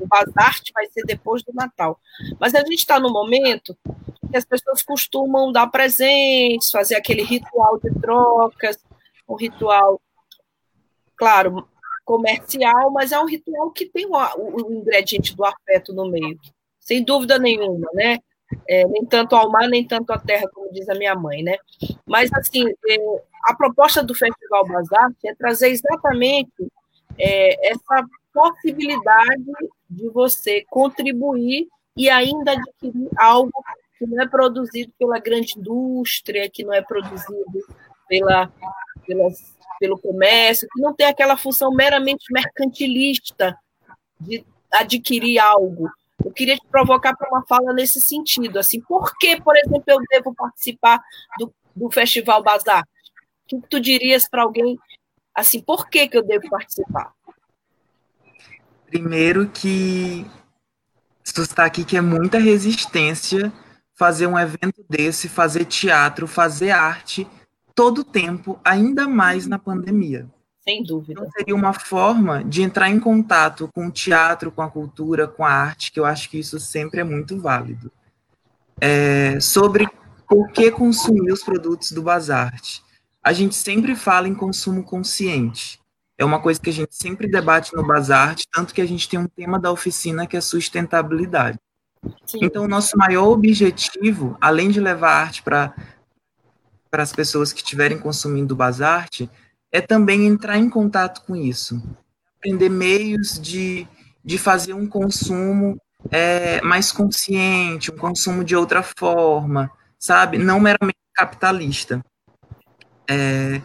o 0.00 0.06
Bazarte 0.06 0.72
vai 0.72 0.86
ser 0.86 1.02
depois 1.04 1.42
do 1.42 1.52
Natal. 1.52 1.98
Mas 2.38 2.54
a 2.54 2.60
gente 2.60 2.78
está 2.78 2.98
no 2.98 3.10
momento 3.10 3.76
que 4.30 4.36
as 4.36 4.44
pessoas 4.44 4.82
costumam 4.82 5.52
dar 5.52 5.68
presentes, 5.68 6.70
fazer 6.70 6.96
aquele 6.96 7.22
ritual 7.22 7.78
de 7.78 7.90
trocas, 8.00 8.78
um 9.28 9.34
ritual, 9.34 10.00
claro, 11.16 11.68
comercial, 12.04 12.90
mas 12.90 13.12
é 13.12 13.18
um 13.18 13.26
ritual 13.26 13.70
que 13.70 13.86
tem 13.86 14.06
o, 14.06 14.16
o 14.38 14.72
ingrediente 14.72 15.36
do 15.36 15.44
afeto 15.44 15.92
no 15.92 16.10
meio, 16.10 16.38
sem 16.80 17.04
dúvida 17.04 17.38
nenhuma, 17.38 17.88
né? 17.92 18.18
É, 18.66 18.84
nem 18.86 19.04
tanto 19.04 19.36
ao 19.36 19.50
mar, 19.50 19.68
nem 19.68 19.86
tanto 19.86 20.10
à 20.10 20.18
terra, 20.18 20.48
como 20.54 20.72
diz 20.72 20.88
a 20.88 20.94
minha 20.94 21.14
mãe, 21.14 21.42
né? 21.42 21.56
Mas, 22.06 22.32
assim, 22.32 22.66
é, 22.66 22.96
a 23.44 23.54
proposta 23.54 24.02
do 24.02 24.14
Festival 24.14 24.66
Bazar 24.66 25.10
é 25.24 25.34
trazer 25.34 25.68
exatamente 25.68 26.66
é, 27.18 27.70
essa 27.70 28.06
possibilidade 28.32 29.44
de 29.90 30.08
você 30.10 30.64
contribuir 30.70 31.66
e 31.96 32.08
ainda 32.08 32.52
adquirir 32.52 33.08
algo 33.16 33.52
que 33.98 34.06
não 34.06 34.22
é 34.22 34.28
produzido 34.28 34.92
pela 34.98 35.18
grande 35.18 35.58
indústria, 35.58 36.48
que 36.48 36.64
não 36.64 36.72
é 36.72 36.80
produzido 36.80 37.60
pela, 38.08 38.50
pelo 39.80 39.98
comércio, 39.98 40.68
que 40.72 40.80
não 40.80 40.94
tem 40.94 41.06
aquela 41.06 41.36
função 41.36 41.72
meramente 41.72 42.32
mercantilista 42.32 43.58
de 44.20 44.44
adquirir 44.70 45.38
algo, 45.38 45.90
eu 46.24 46.32
queria 46.32 46.56
te 46.56 46.66
provocar 46.66 47.16
para 47.16 47.28
uma 47.28 47.44
fala 47.46 47.72
nesse 47.72 48.00
sentido. 48.00 48.58
Assim, 48.58 48.80
por 48.80 49.16
que, 49.18 49.40
por 49.40 49.56
exemplo, 49.56 49.84
eu 49.86 49.98
devo 50.10 50.34
participar 50.34 51.00
do, 51.38 51.52
do 51.74 51.90
Festival 51.90 52.42
Bazar? 52.42 52.82
O 53.52 53.60
que 53.60 53.68
tu 53.68 53.80
dirias 53.80 54.28
para 54.28 54.42
alguém 54.42 54.78
assim, 55.38 55.60
por 55.60 55.88
que, 55.88 56.08
que 56.08 56.16
eu 56.16 56.22
devo 56.22 56.48
participar? 56.50 57.12
Primeiro 58.86 59.48
que 59.48 60.26
isso 61.24 61.42
está 61.42 61.64
aqui 61.64 61.84
que 61.84 61.96
é 61.96 62.00
muita 62.00 62.38
resistência 62.38 63.52
fazer 63.94 64.26
um 64.26 64.38
evento 64.38 64.84
desse, 64.88 65.28
fazer 65.28 65.64
teatro, 65.64 66.26
fazer 66.26 66.70
arte 66.70 67.26
todo 67.74 68.00
o 68.00 68.04
tempo, 68.04 68.58
ainda 68.64 69.06
mais 69.06 69.46
na 69.46 69.58
pandemia. 69.58 70.28
Sem 70.68 70.82
dúvida. 70.82 71.12
Então, 71.12 71.30
seria 71.30 71.54
uma 71.54 71.72
forma 71.72 72.44
de 72.44 72.60
entrar 72.60 72.90
em 72.90 73.00
contato 73.00 73.70
com 73.74 73.86
o 73.86 73.90
teatro, 73.90 74.52
com 74.52 74.60
a 74.60 74.70
cultura, 74.70 75.26
com 75.26 75.42
a 75.42 75.50
arte, 75.50 75.90
que 75.90 75.98
eu 75.98 76.04
acho 76.04 76.28
que 76.28 76.38
isso 76.38 76.60
sempre 76.60 77.00
é 77.00 77.04
muito 77.04 77.40
válido. 77.40 77.90
É, 78.78 79.40
sobre 79.40 79.88
por 80.28 80.52
que 80.52 80.70
consumir 80.70 81.32
os 81.32 81.42
produtos 81.42 81.90
do 81.92 82.02
Bazarte. 82.02 82.82
A 83.24 83.32
gente 83.32 83.54
sempre 83.54 83.96
fala 83.96 84.28
em 84.28 84.34
consumo 84.34 84.84
consciente. 84.84 85.80
É 86.18 86.24
uma 86.24 86.38
coisa 86.38 86.60
que 86.60 86.68
a 86.68 86.72
gente 86.72 86.94
sempre 86.94 87.26
debate 87.26 87.74
no 87.74 87.86
Bazarte, 87.86 88.44
tanto 88.52 88.74
que 88.74 88.82
a 88.82 88.86
gente 88.86 89.08
tem 89.08 89.18
um 89.18 89.26
tema 89.26 89.58
da 89.58 89.72
oficina 89.72 90.26
que 90.26 90.36
é 90.36 90.40
sustentabilidade. 90.40 91.58
Sim. 92.26 92.40
Então, 92.42 92.64
o 92.64 92.68
nosso 92.68 92.94
maior 92.98 93.28
objetivo, 93.28 94.36
além 94.38 94.68
de 94.68 94.80
levar 94.80 95.12
arte 95.12 95.42
para 95.42 95.74
as 96.92 97.12
pessoas 97.14 97.54
que 97.54 97.62
estiverem 97.62 97.98
consumindo 97.98 98.52
o 98.52 98.56
Bazarte, 98.56 99.30
é 99.70 99.80
também 99.80 100.26
entrar 100.26 100.58
em 100.58 100.68
contato 100.68 101.24
com 101.24 101.36
isso, 101.36 101.82
aprender 102.38 102.68
meios 102.68 103.40
de, 103.40 103.86
de 104.24 104.38
fazer 104.38 104.72
um 104.72 104.88
consumo 104.88 105.80
é, 106.10 106.60
mais 106.62 106.92
consciente, 106.92 107.90
um 107.90 107.96
consumo 107.96 108.44
de 108.44 108.56
outra 108.56 108.82
forma, 108.82 109.70
sabe? 109.98 110.38
Não 110.38 110.60
meramente 110.60 110.96
capitalista. 111.14 112.04
É, 113.10 113.60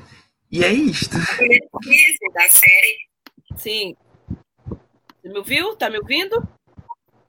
e 0.52 0.64
é 0.64 0.72
isto. 0.72 1.18
da 1.18 2.50
série. 2.50 3.08
Sim. 3.58 3.96
Você 5.22 5.30
me 5.30 5.38
ouviu? 5.38 5.76
Tá 5.76 5.90
me 5.90 5.98
ouvindo? 5.98 6.48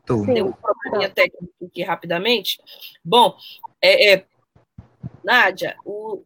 Tô. 0.04 0.24
Tem 0.24 0.42
um 0.42 0.52
probleminha 0.52 1.08
técnico 1.08 1.52
aqui 1.64 1.82
rapidamente. 1.82 2.58
Bom, 3.04 3.36
é, 3.80 4.14
é, 4.14 4.26
Nádia, 5.24 5.76
o, 5.84 6.22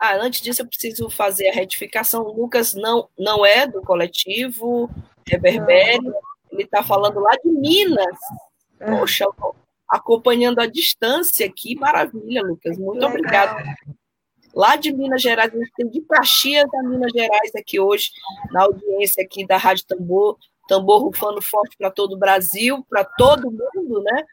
Ah, 0.00 0.16
antes 0.16 0.40
disso 0.40 0.62
eu 0.62 0.66
preciso 0.66 1.10
fazer 1.10 1.50
a 1.50 1.52
retificação. 1.52 2.22
O 2.22 2.32
Lucas 2.32 2.72
não, 2.72 3.08
não 3.18 3.44
é 3.44 3.66
do 3.66 3.82
coletivo 3.82 4.88
Reverbério, 5.26 6.14
ele 6.50 6.62
está 6.62 6.82
falando 6.82 7.20
lá 7.20 7.32
de 7.32 7.50
Minas. 7.50 8.16
É. 8.80 8.90
Poxa, 8.90 9.26
acompanhando 9.86 10.58
a 10.60 10.66
distância 10.66 11.46
aqui, 11.46 11.74
maravilha, 11.76 12.42
Lucas. 12.42 12.78
Muito 12.78 13.04
obrigada. 13.04 13.62
Lá 14.54 14.74
de 14.74 14.90
Minas 14.90 15.20
Gerais, 15.20 15.52
a 15.52 15.56
gente 15.56 15.72
tem 15.76 15.88
de 15.88 16.00
Caxias 16.00 16.68
a 16.74 16.82
Minas 16.82 17.12
Gerais 17.12 17.54
aqui 17.54 17.78
hoje, 17.78 18.10
na 18.50 18.62
audiência 18.62 19.22
aqui 19.22 19.46
da 19.46 19.56
Rádio 19.56 19.84
Tambor, 19.86 20.38
tambor 20.66 21.02
rufando 21.02 21.42
forte 21.42 21.76
para 21.76 21.90
todo 21.90 22.14
o 22.14 22.18
Brasil, 22.18 22.84
para 22.88 23.04
todo 23.04 23.50
mundo, 23.50 24.02
né? 24.02 24.24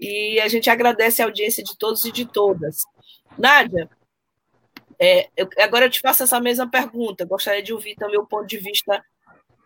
E 0.00 0.40
a 0.40 0.48
gente 0.48 0.68
agradece 0.68 1.22
a 1.22 1.26
audiência 1.26 1.62
de 1.62 1.78
todos 1.78 2.04
e 2.04 2.10
de 2.10 2.26
todas. 2.26 2.82
Nádia, 3.38 3.88
é, 5.04 5.28
eu, 5.36 5.48
agora 5.58 5.86
eu 5.86 5.90
te 5.90 6.00
faço 6.00 6.22
essa 6.22 6.38
mesma 6.38 6.70
pergunta. 6.70 7.24
Gostaria 7.24 7.60
de 7.60 7.72
ouvir 7.72 7.96
também 7.96 8.20
o 8.20 8.24
ponto 8.24 8.46
de 8.46 8.56
vista 8.56 9.04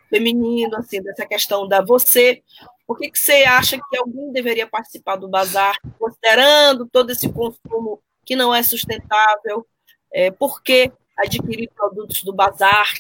feminino, 0.09 0.75
assim, 0.79 1.03
dessa 1.03 1.27
questão 1.27 1.69
da 1.69 1.85
você. 1.85 2.43
Por 2.87 2.97
que, 2.97 3.11
que 3.11 3.19
você 3.19 3.45
acha 3.45 3.77
que 3.77 3.99
alguém 3.99 4.33
deveria 4.33 4.67
participar 4.67 5.17
do 5.17 5.29
bazar, 5.29 5.77
considerando 5.99 6.89
todo 6.91 7.11
esse 7.11 7.31
consumo 7.31 8.01
que 8.25 8.35
não 8.35 8.55
é 8.55 8.63
sustentável? 8.63 9.67
É, 10.11 10.31
por 10.31 10.63
que 10.63 10.91
adquirir 11.19 11.69
produtos 11.69 12.23
do 12.23 12.33
bazar? 12.33 12.95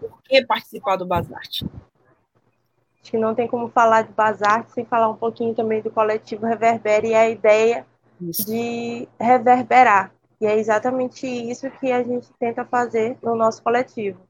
Por 0.00 0.20
que 0.24 0.44
participar 0.44 0.96
do 0.96 1.06
bazar? 1.06 1.38
Acho 1.38 3.12
que 3.12 3.16
não 3.16 3.32
tem 3.32 3.46
como 3.46 3.68
falar 3.68 4.02
de 4.02 4.12
bazar 4.12 4.66
sem 4.70 4.84
falar 4.84 5.08
um 5.08 5.16
pouquinho 5.16 5.54
também 5.54 5.80
do 5.80 5.92
coletivo 5.92 6.46
Reverbera 6.46 7.06
e 7.06 7.14
a 7.14 7.30
ideia 7.30 7.86
isso. 8.20 8.44
de 8.44 9.06
reverberar. 9.20 10.15
E 10.40 10.46
é 10.46 10.58
exatamente 10.58 11.26
isso 11.26 11.70
que 11.70 11.90
a 11.90 12.02
gente 12.02 12.32
tenta 12.38 12.64
fazer 12.64 13.16
no 13.22 13.34
nosso 13.34 13.62
coletivo. 13.62 14.20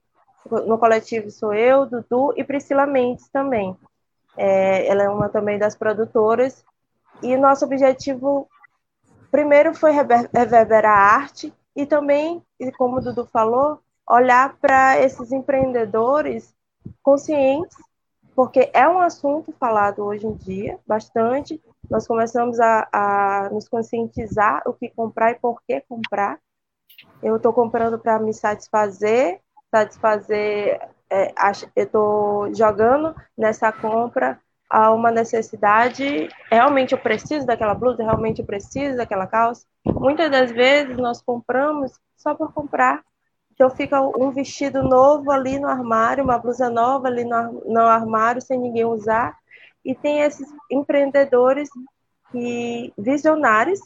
No 0.67 0.79
coletivo 0.79 1.31
sou 1.31 1.53
eu, 1.53 1.87
Dudu 1.87 2.33
e 2.37 2.45
Priscila 2.45 2.87
Mendes 2.87 3.29
também. 3.29 3.77
É, 4.37 4.87
ela 4.87 5.03
é 5.03 5.09
uma 5.09 5.29
também 5.29 5.59
das 5.59 5.75
produtoras. 5.75 6.65
E 7.23 7.37
nosso 7.37 7.65
objetivo, 7.65 8.49
primeiro, 9.31 9.75
foi 9.75 9.91
reverberar 9.91 10.97
a 10.97 11.15
arte 11.17 11.53
e 11.75 11.85
também, 11.85 12.43
como 12.79 12.99
o 12.99 13.01
Dudu 13.01 13.27
falou, 13.27 13.81
olhar 14.09 14.57
para 14.59 15.01
esses 15.01 15.33
empreendedores 15.33 16.55
conscientes, 17.03 17.77
porque 18.35 18.71
é 18.73 18.89
um 18.89 19.01
assunto 19.01 19.53
falado 19.59 20.05
hoje 20.05 20.27
em 20.27 20.35
dia 20.35 20.79
bastante. 20.87 21.61
Nós 21.91 22.07
começamos 22.07 22.59
a, 22.61 22.89
a 22.93 23.51
nos 23.51 23.69
conscientizar 23.69 24.63
o 24.67 24.73
que 24.73 24.89
comprar 24.91 25.33
e 25.33 25.35
por 25.37 25.61
que 25.63 25.81
comprar. 25.83 26.39
Eu 27.23 27.37
estou 27.37 27.53
comprando 27.53 27.99
para 27.99 28.19
me 28.19 28.33
satisfazer 28.33 29.41
satisfazer, 29.71 30.81
é, 31.11 31.33
eu 31.75 31.85
estou 31.85 32.55
jogando 32.55 33.15
nessa 33.37 33.71
compra 33.73 34.41
a 34.69 34.91
uma 34.93 35.11
necessidade, 35.11 36.29
realmente 36.51 36.93
eu 36.93 36.99
preciso 36.99 37.47
daquela 37.47 37.75
blusa, 37.75 38.03
realmente 38.03 38.41
eu 38.41 38.47
preciso 38.47 38.97
daquela 38.97 39.27
calça. 39.27 39.65
Muitas 39.85 40.31
das 40.31 40.51
vezes 40.51 40.97
nós 40.97 41.23
compramos 41.23 41.93
só 42.17 42.35
por 42.35 42.53
comprar. 42.53 43.03
Então 43.53 43.71
fica 43.71 44.01
um 44.03 44.31
vestido 44.33 44.83
novo 44.83 45.31
ali 45.31 45.59
no 45.59 45.69
armário, 45.69 46.25
uma 46.25 46.39
blusa 46.39 46.69
nova 46.69 47.07
ali 47.07 47.25
no, 47.25 47.63
no 47.65 47.81
armário 47.81 48.43
sem 48.43 48.59
ninguém 48.59 48.85
usar. 48.85 49.37
E 49.87 49.95
tem 49.95 50.21
esses 50.21 50.49
empreendedores 50.71 51.69
que 52.33 52.93
visionários, 52.99 53.81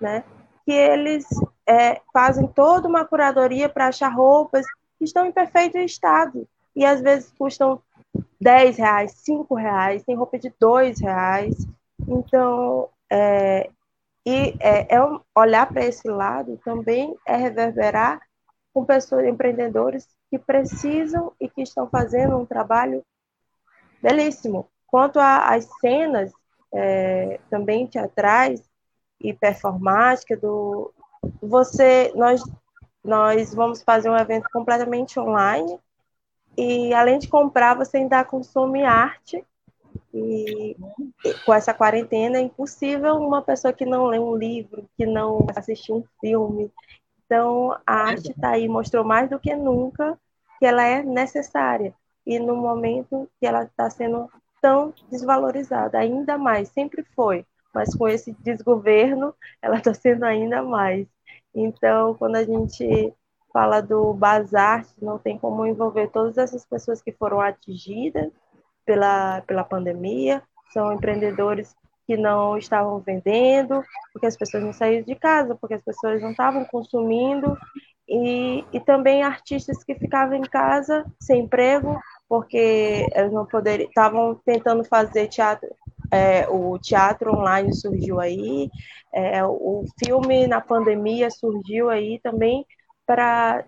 né, 0.00 0.24
que 0.64 0.72
eles 0.72 1.26
é, 1.66 2.00
fazem 2.12 2.46
toda 2.46 2.88
uma 2.88 3.04
curadoria 3.04 3.68
para 3.68 3.88
achar 3.88 4.08
roupas 4.08 4.64
estão 5.00 5.26
em 5.26 5.32
perfeito 5.32 5.76
estado 5.78 6.46
e 6.74 6.84
às 6.84 7.00
vezes 7.00 7.32
custam 7.36 7.82
10 8.40 8.76
reais, 8.76 9.12
5 9.16 9.54
reais, 9.54 10.04
tem 10.04 10.14
roupa 10.14 10.38
de 10.38 10.52
2 10.58 11.00
reais. 11.00 11.66
Então, 12.06 12.88
é, 13.10 13.70
e 14.26 14.54
é, 14.60 14.94
é 14.94 15.00
olhar 15.34 15.66
para 15.66 15.84
esse 15.84 16.08
lado 16.08 16.60
também 16.64 17.16
é 17.26 17.36
reverberar 17.36 18.20
com 18.72 18.84
pessoas, 18.84 19.26
empreendedores 19.26 20.06
que 20.30 20.38
precisam 20.38 21.32
e 21.40 21.48
que 21.48 21.62
estão 21.62 21.88
fazendo 21.88 22.36
um 22.36 22.46
trabalho 22.46 23.04
belíssimo. 24.00 24.68
Quanto 24.90 25.18
às 25.18 25.64
cenas 25.80 26.32
é, 26.72 27.40
também 27.48 27.86
teatrais 27.86 28.62
e 29.20 29.32
performática 29.32 30.36
do 30.36 30.92
você 31.42 32.12
nós 32.14 32.42
nós 33.02 33.54
vamos 33.54 33.82
fazer 33.82 34.10
um 34.10 34.16
evento 34.16 34.48
completamente 34.52 35.18
online 35.18 35.78
e 36.56 36.92
além 36.92 37.18
de 37.18 37.28
comprar, 37.28 37.74
você 37.74 37.98
ainda 37.98 38.24
consome 38.24 38.84
arte. 38.84 39.44
E, 40.12 40.76
e 41.24 41.34
com 41.44 41.54
essa 41.54 41.72
quarentena 41.72 42.38
é 42.38 42.42
impossível 42.42 43.16
uma 43.16 43.42
pessoa 43.42 43.72
que 43.72 43.86
não 43.86 44.06
lê 44.06 44.18
um 44.18 44.36
livro, 44.36 44.88
que 44.96 45.06
não 45.06 45.46
assistir 45.56 45.92
um 45.92 46.04
filme. 46.20 46.70
Então, 47.24 47.78
a 47.86 47.94
arte 47.94 48.32
está 48.32 48.50
aí, 48.50 48.68
mostrou 48.68 49.04
mais 49.04 49.30
do 49.30 49.38
que 49.38 49.54
nunca 49.54 50.18
que 50.58 50.66
ela 50.66 50.84
é 50.84 51.02
necessária. 51.02 51.94
E 52.26 52.38
no 52.38 52.56
momento 52.56 53.28
que 53.40 53.46
ela 53.46 53.64
está 53.64 53.88
sendo 53.88 54.28
tão 54.60 54.92
desvalorizada, 55.10 55.98
ainda 55.98 56.36
mais, 56.38 56.68
sempre 56.68 57.04
foi, 57.14 57.44
mas 57.74 57.94
com 57.94 58.08
esse 58.08 58.32
desgoverno, 58.40 59.34
ela 59.62 59.76
está 59.76 59.94
sendo 59.94 60.24
ainda 60.24 60.62
mais. 60.62 61.06
Então, 61.54 62.14
quando 62.14 62.36
a 62.36 62.44
gente 62.44 63.12
fala 63.52 63.80
do 63.80 64.12
bazar, 64.14 64.86
não 65.00 65.18
tem 65.18 65.38
como 65.38 65.66
envolver 65.66 66.08
todas 66.08 66.38
essas 66.38 66.64
pessoas 66.64 67.02
que 67.02 67.12
foram 67.12 67.40
atingidas 67.40 68.30
pela, 68.84 69.40
pela 69.42 69.64
pandemia, 69.64 70.42
são 70.72 70.92
empreendedores 70.92 71.74
que 72.06 72.16
não 72.16 72.56
estavam 72.56 72.98
vendendo, 73.00 73.84
porque 74.12 74.26
as 74.26 74.36
pessoas 74.36 74.64
não 74.64 74.72
saíram 74.72 75.04
de 75.04 75.14
casa, 75.14 75.54
porque 75.54 75.74
as 75.74 75.82
pessoas 75.82 76.20
não 76.20 76.32
estavam 76.32 76.64
consumindo, 76.64 77.56
e, 78.08 78.64
e 78.72 78.80
também 78.80 79.22
artistas 79.22 79.84
que 79.84 79.94
ficavam 79.94 80.34
em 80.36 80.42
casa 80.42 81.04
sem 81.20 81.42
emprego, 81.42 81.96
porque 82.30 83.08
eles 83.12 83.32
não 83.32 83.44
poderiam, 83.44 83.88
estavam 83.88 84.36
tentando 84.44 84.84
fazer 84.84 85.26
teatro, 85.26 85.68
é, 86.12 86.48
o 86.48 86.78
teatro 86.78 87.36
online 87.36 87.74
surgiu 87.74 88.20
aí, 88.20 88.70
é, 89.12 89.44
o 89.44 89.84
filme 89.98 90.46
na 90.46 90.60
pandemia 90.60 91.28
surgiu 91.28 91.90
aí 91.90 92.20
também 92.20 92.64
para, 93.04 93.64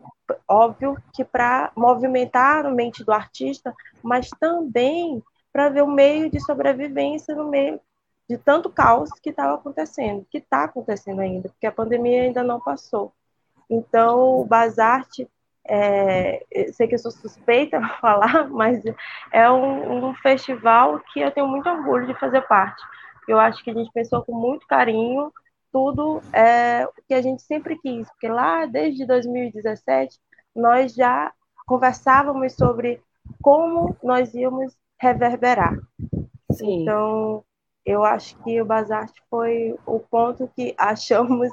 óbvio 0.48 0.96
que 1.12 1.25
para 1.25 1.72
movimentar 1.77 2.64
a 2.64 2.70
mente 2.70 3.03
do 3.03 3.11
artista, 3.11 3.75
mas 4.01 4.31
também 4.38 5.20
para 5.53 5.68
ver 5.68 5.83
o 5.83 5.90
meio 5.90 6.31
de 6.31 6.38
sobrevivência 6.38 7.35
no 7.35 7.51
meio 7.51 7.81
de 8.31 8.38
tanto 8.38 8.70
caos 8.70 9.11
que 9.20 9.31
estava 9.31 9.55
acontecendo, 9.55 10.25
que 10.31 10.38
está 10.38 10.62
acontecendo 10.62 11.20
ainda, 11.20 11.48
porque 11.48 11.66
a 11.66 11.72
pandemia 11.72 12.22
ainda 12.22 12.44
não 12.44 12.61
passou. 12.61 13.12
Então, 13.68 14.38
o 14.38 14.44
Bazarte 14.44 15.29
é, 15.66 16.44
sei 16.72 16.88
que 16.88 16.94
eu 16.94 16.98
sou 16.98 17.11
suspeita 17.11 17.79
a 17.85 17.88
falar, 17.98 18.48
mas 18.48 18.83
é 19.33 19.51
um, 19.51 20.09
um, 20.09 20.14
festival 20.16 21.01
que 21.12 21.20
eu 21.20 21.31
tenho 21.31 21.48
muito 21.48 21.68
orgulho 21.68 22.07
de 22.07 22.18
fazer 22.18 22.42
parte. 22.42 22.83
Eu 23.29 23.38
acho 23.38 23.62
que 23.62 23.70
a 23.70 23.75
gente 23.75 23.90
pensou 23.92 24.25
com 24.25 24.35
muito 24.35 24.66
carinho 24.66 25.33
tudo 25.72 26.20
é, 26.33 26.85
o 26.87 26.92
que 27.09 27.14
a 27.14 27.22
gente 27.22 27.42
sempre 27.42 27.79
quis, 27.79 28.07
porque 28.11 28.29
lá 28.29 28.66
desde 28.66 29.07
2017 29.07 30.18
nós 30.55 30.94
já 30.94 31.33
conversávamos 31.66 32.55
sobre 32.55 33.01
como 33.40 33.96
nós 34.03 34.35
íamos 34.35 34.77
reverberar. 35.01 35.79
Sim. 36.53 36.83
Então, 36.83 37.44
eu 37.85 38.05
acho 38.05 38.37
que 38.42 38.61
o 38.61 38.64
Bazar 38.64 39.09
foi 39.31 39.75
o 39.87 39.98
ponto 39.98 40.51
que 40.55 40.75
achamos 40.79 41.51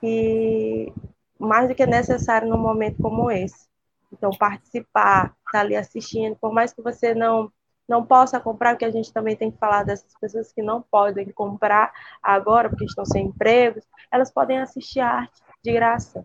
que 0.00 0.92
mais 1.40 1.68
do 1.68 1.74
que 1.74 1.86
necessário 1.86 2.48
num 2.48 2.58
momento 2.58 3.02
como 3.02 3.30
esse. 3.30 3.68
Então, 4.12 4.30
participar, 4.30 5.26
estar 5.26 5.36
tá 5.52 5.60
ali 5.60 5.76
assistindo, 5.76 6.36
por 6.36 6.52
mais 6.52 6.72
que 6.72 6.82
você 6.82 7.14
não 7.14 7.50
não 7.88 8.06
possa 8.06 8.38
comprar, 8.38 8.74
porque 8.74 8.84
a 8.84 8.90
gente 8.90 9.12
também 9.12 9.34
tem 9.34 9.50
que 9.50 9.58
falar 9.58 9.82
dessas 9.82 10.12
pessoas 10.20 10.52
que 10.52 10.62
não 10.62 10.80
podem 10.80 11.28
comprar 11.32 11.92
agora, 12.22 12.68
porque 12.68 12.84
estão 12.84 13.04
sem 13.04 13.26
empregos, 13.26 13.84
elas 14.12 14.30
podem 14.30 14.60
assistir 14.60 15.00
arte 15.00 15.42
de 15.60 15.72
graça. 15.72 16.24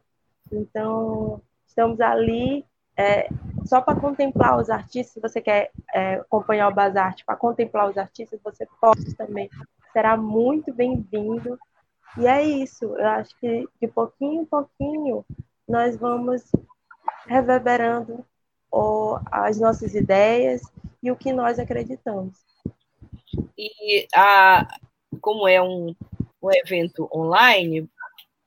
Então, 0.52 1.42
estamos 1.66 2.00
ali 2.00 2.64
é, 2.96 3.28
só 3.66 3.82
para 3.82 4.00
contemplar 4.00 4.60
os 4.60 4.70
artistas, 4.70 5.14
se 5.14 5.20
você 5.20 5.42
quer 5.42 5.72
é, 5.94 6.16
acompanhar 6.16 6.70
o 6.70 6.74
Bazar, 6.74 7.16
para 7.26 7.36
contemplar 7.36 7.90
os 7.90 7.98
artistas, 7.98 8.40
você 8.44 8.68
pode 8.80 9.16
também. 9.16 9.50
Será 9.92 10.16
muito 10.16 10.74
bem-vindo. 10.74 11.58
E 12.18 12.28
é 12.28 12.44
isso, 12.44 12.86
eu 12.86 13.08
acho 13.08 13.38
que 13.40 13.68
de 13.82 13.88
pouquinho 13.88 14.44
em 14.44 14.46
pouquinho 14.46 15.26
nós 15.68 15.98
vamos 15.98 16.44
reverberando 17.28 18.26
as 19.32 19.60
nossas 19.60 19.96
ideias 19.96 20.62
e 21.02 21.12
o 21.12 21.16
que 21.16 21.32
nós 21.32 21.60
acreditamos. 21.60 22.36
E 23.58 24.08
a, 24.14 24.68
como 25.22 25.48
é 25.48 25.62
um, 25.62 25.96
um 26.42 26.52
evento 26.52 27.10
online, 27.14 27.90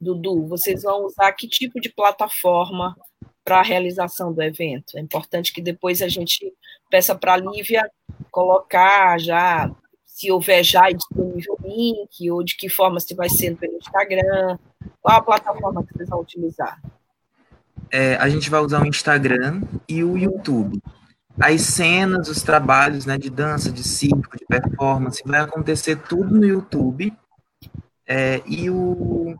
Dudu, 0.00 0.46
vocês 0.46 0.82
vão 0.82 1.06
usar 1.06 1.32
que 1.32 1.48
tipo 1.48 1.80
de 1.80 1.88
plataforma 1.88 2.96
para 3.44 3.60
a 3.60 3.62
realização 3.62 4.32
do 4.32 4.42
evento? 4.42 4.96
É 4.96 5.00
importante 5.00 5.52
que 5.52 5.60
depois 5.60 6.02
a 6.02 6.08
gente 6.08 6.52
peça 6.90 7.14
para 7.14 7.34
a 7.34 7.36
Lívia 7.36 7.90
colocar 8.30 9.18
já, 9.18 9.70
se 10.18 10.32
houver 10.32 10.64
já 10.64 10.90
disponível 10.90 11.56
o 11.62 11.68
link, 11.68 12.28
ou 12.28 12.42
de 12.42 12.56
que 12.56 12.68
forma 12.68 12.98
se 12.98 13.14
vai 13.14 13.28
ser 13.28 13.56
pelo 13.56 13.76
Instagram, 13.76 14.58
qual 15.00 15.16
a 15.16 15.22
plataforma 15.22 15.84
que 15.84 15.96
vocês 15.96 16.08
vão 16.08 16.20
utilizar? 16.20 16.82
É, 17.88 18.16
a 18.16 18.28
gente 18.28 18.50
vai 18.50 18.60
usar 18.60 18.82
o 18.82 18.86
Instagram 18.86 19.62
e 19.88 20.02
o 20.02 20.18
YouTube. 20.18 20.82
As 21.38 21.60
cenas, 21.60 22.28
os 22.28 22.42
trabalhos 22.42 23.06
né, 23.06 23.16
de 23.16 23.30
dança, 23.30 23.70
de 23.70 23.84
circo, 23.84 24.36
de 24.36 24.44
performance, 24.44 25.22
vai 25.24 25.40
acontecer 25.40 25.94
tudo 25.94 26.36
no 26.36 26.44
YouTube. 26.44 27.16
É, 28.04 28.42
e, 28.44 28.68
o, 28.68 29.36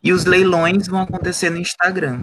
e 0.00 0.12
os 0.12 0.24
leilões 0.24 0.86
vão 0.86 1.00
acontecer 1.00 1.50
no 1.50 1.58
Instagram. 1.58 2.22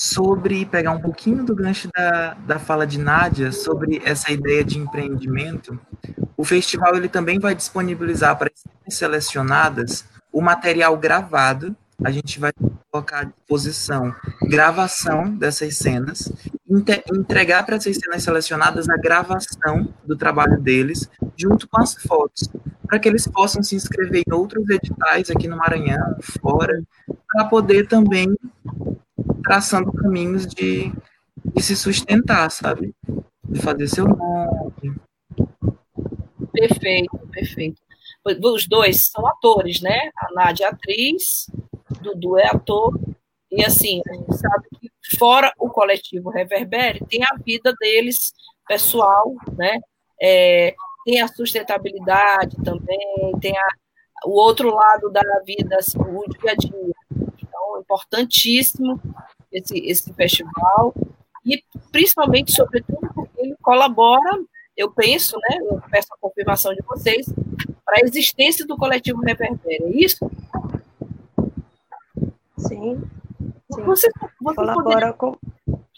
Sobre 0.00 0.64
pegar 0.64 0.92
um 0.92 1.00
pouquinho 1.00 1.44
do 1.44 1.56
gancho 1.56 1.88
da, 1.92 2.34
da 2.34 2.58
fala 2.60 2.86
de 2.86 3.00
Nádia 3.00 3.50
sobre 3.50 4.00
essa 4.04 4.30
ideia 4.30 4.62
de 4.62 4.78
empreendimento, 4.78 5.76
o 6.36 6.44
festival 6.44 6.94
ele 6.94 7.08
também 7.08 7.40
vai 7.40 7.52
disponibilizar 7.52 8.38
para 8.38 8.48
as 8.86 8.94
selecionadas 8.94 10.04
o 10.32 10.40
material 10.40 10.96
gravado. 10.96 11.76
A 12.04 12.12
gente 12.12 12.38
vai 12.38 12.52
colocar 12.92 13.22
à 13.22 13.24
disposição 13.24 14.14
gravação 14.44 15.34
dessas 15.34 15.76
cenas, 15.76 16.32
entregar 17.12 17.66
para 17.66 17.74
essas 17.74 17.96
cenas 17.96 18.22
selecionadas 18.22 18.88
a 18.88 18.96
gravação 18.96 19.92
do 20.04 20.16
trabalho 20.16 20.60
deles, 20.60 21.10
junto 21.36 21.68
com 21.68 21.82
as 21.82 21.94
fotos, 21.94 22.48
para 22.86 23.00
que 23.00 23.08
eles 23.08 23.26
possam 23.26 23.64
se 23.64 23.74
inscrever 23.74 24.22
em 24.26 24.32
outros 24.32 24.64
editais 24.70 25.28
aqui 25.28 25.48
no 25.48 25.56
Maranhão, 25.56 26.16
fora, 26.40 26.80
para 27.26 27.46
poder 27.46 27.88
também 27.88 28.32
traçando 29.48 29.90
caminhos 29.90 30.46
de, 30.46 30.92
de 31.54 31.62
se 31.62 31.74
sustentar, 31.74 32.50
sabe? 32.50 32.94
De 33.42 33.60
fazer 33.60 33.88
seu 33.88 34.06
nome. 34.06 35.00
Perfeito, 36.52 37.18
perfeito. 37.32 37.80
Os 38.26 38.68
dois 38.68 39.08
são 39.10 39.26
atores, 39.26 39.80
né? 39.80 40.10
A 40.18 40.34
Nádia 40.34 40.66
é 40.66 40.68
atriz, 40.68 41.46
Dudu 42.02 42.36
é 42.36 42.46
ator, 42.46 42.94
e 43.50 43.64
assim, 43.64 44.02
a 44.06 44.12
gente 44.12 44.36
sabe 44.36 44.68
que 44.78 44.90
fora 45.16 45.50
o 45.58 45.70
coletivo 45.70 46.28
Reverbere, 46.28 47.06
tem 47.08 47.24
a 47.24 47.34
vida 47.42 47.72
deles 47.80 48.34
pessoal, 48.66 49.32
né? 49.56 49.80
É, 50.20 50.74
tem 51.06 51.22
a 51.22 51.28
sustentabilidade 51.28 52.54
também, 52.62 53.32
tem 53.40 53.56
a, 53.56 53.68
o 54.26 54.32
outro 54.32 54.74
lado 54.74 55.08
da 55.10 55.22
vida, 55.46 55.76
assim, 55.76 55.98
o 55.98 56.24
dia 56.28 56.52
a 56.52 56.54
dia. 56.54 56.94
Então, 57.38 57.80
importantíssimo 57.80 59.00
esse, 59.58 59.78
esse 59.78 60.12
festival, 60.14 60.94
e 61.44 61.62
principalmente, 61.90 62.52
sobretudo, 62.52 63.08
porque 63.14 63.40
ele 63.40 63.56
colabora, 63.62 64.38
eu 64.76 64.90
penso, 64.90 65.36
né? 65.48 65.58
Eu 65.60 65.82
peço 65.90 66.08
a 66.12 66.18
confirmação 66.20 66.72
de 66.74 66.82
vocês, 66.86 67.26
para 67.84 67.96
a 67.98 68.06
existência 68.06 68.66
do 68.66 68.76
coletivo 68.76 69.20
Reverbere, 69.20 69.84
é 69.84 69.90
isso? 69.90 70.30
Sim. 72.58 73.02
sim. 73.72 73.82
Você, 73.84 74.10
você 74.40 74.54
colabora 74.54 74.82
poderia... 74.82 75.12
com. 75.14 75.36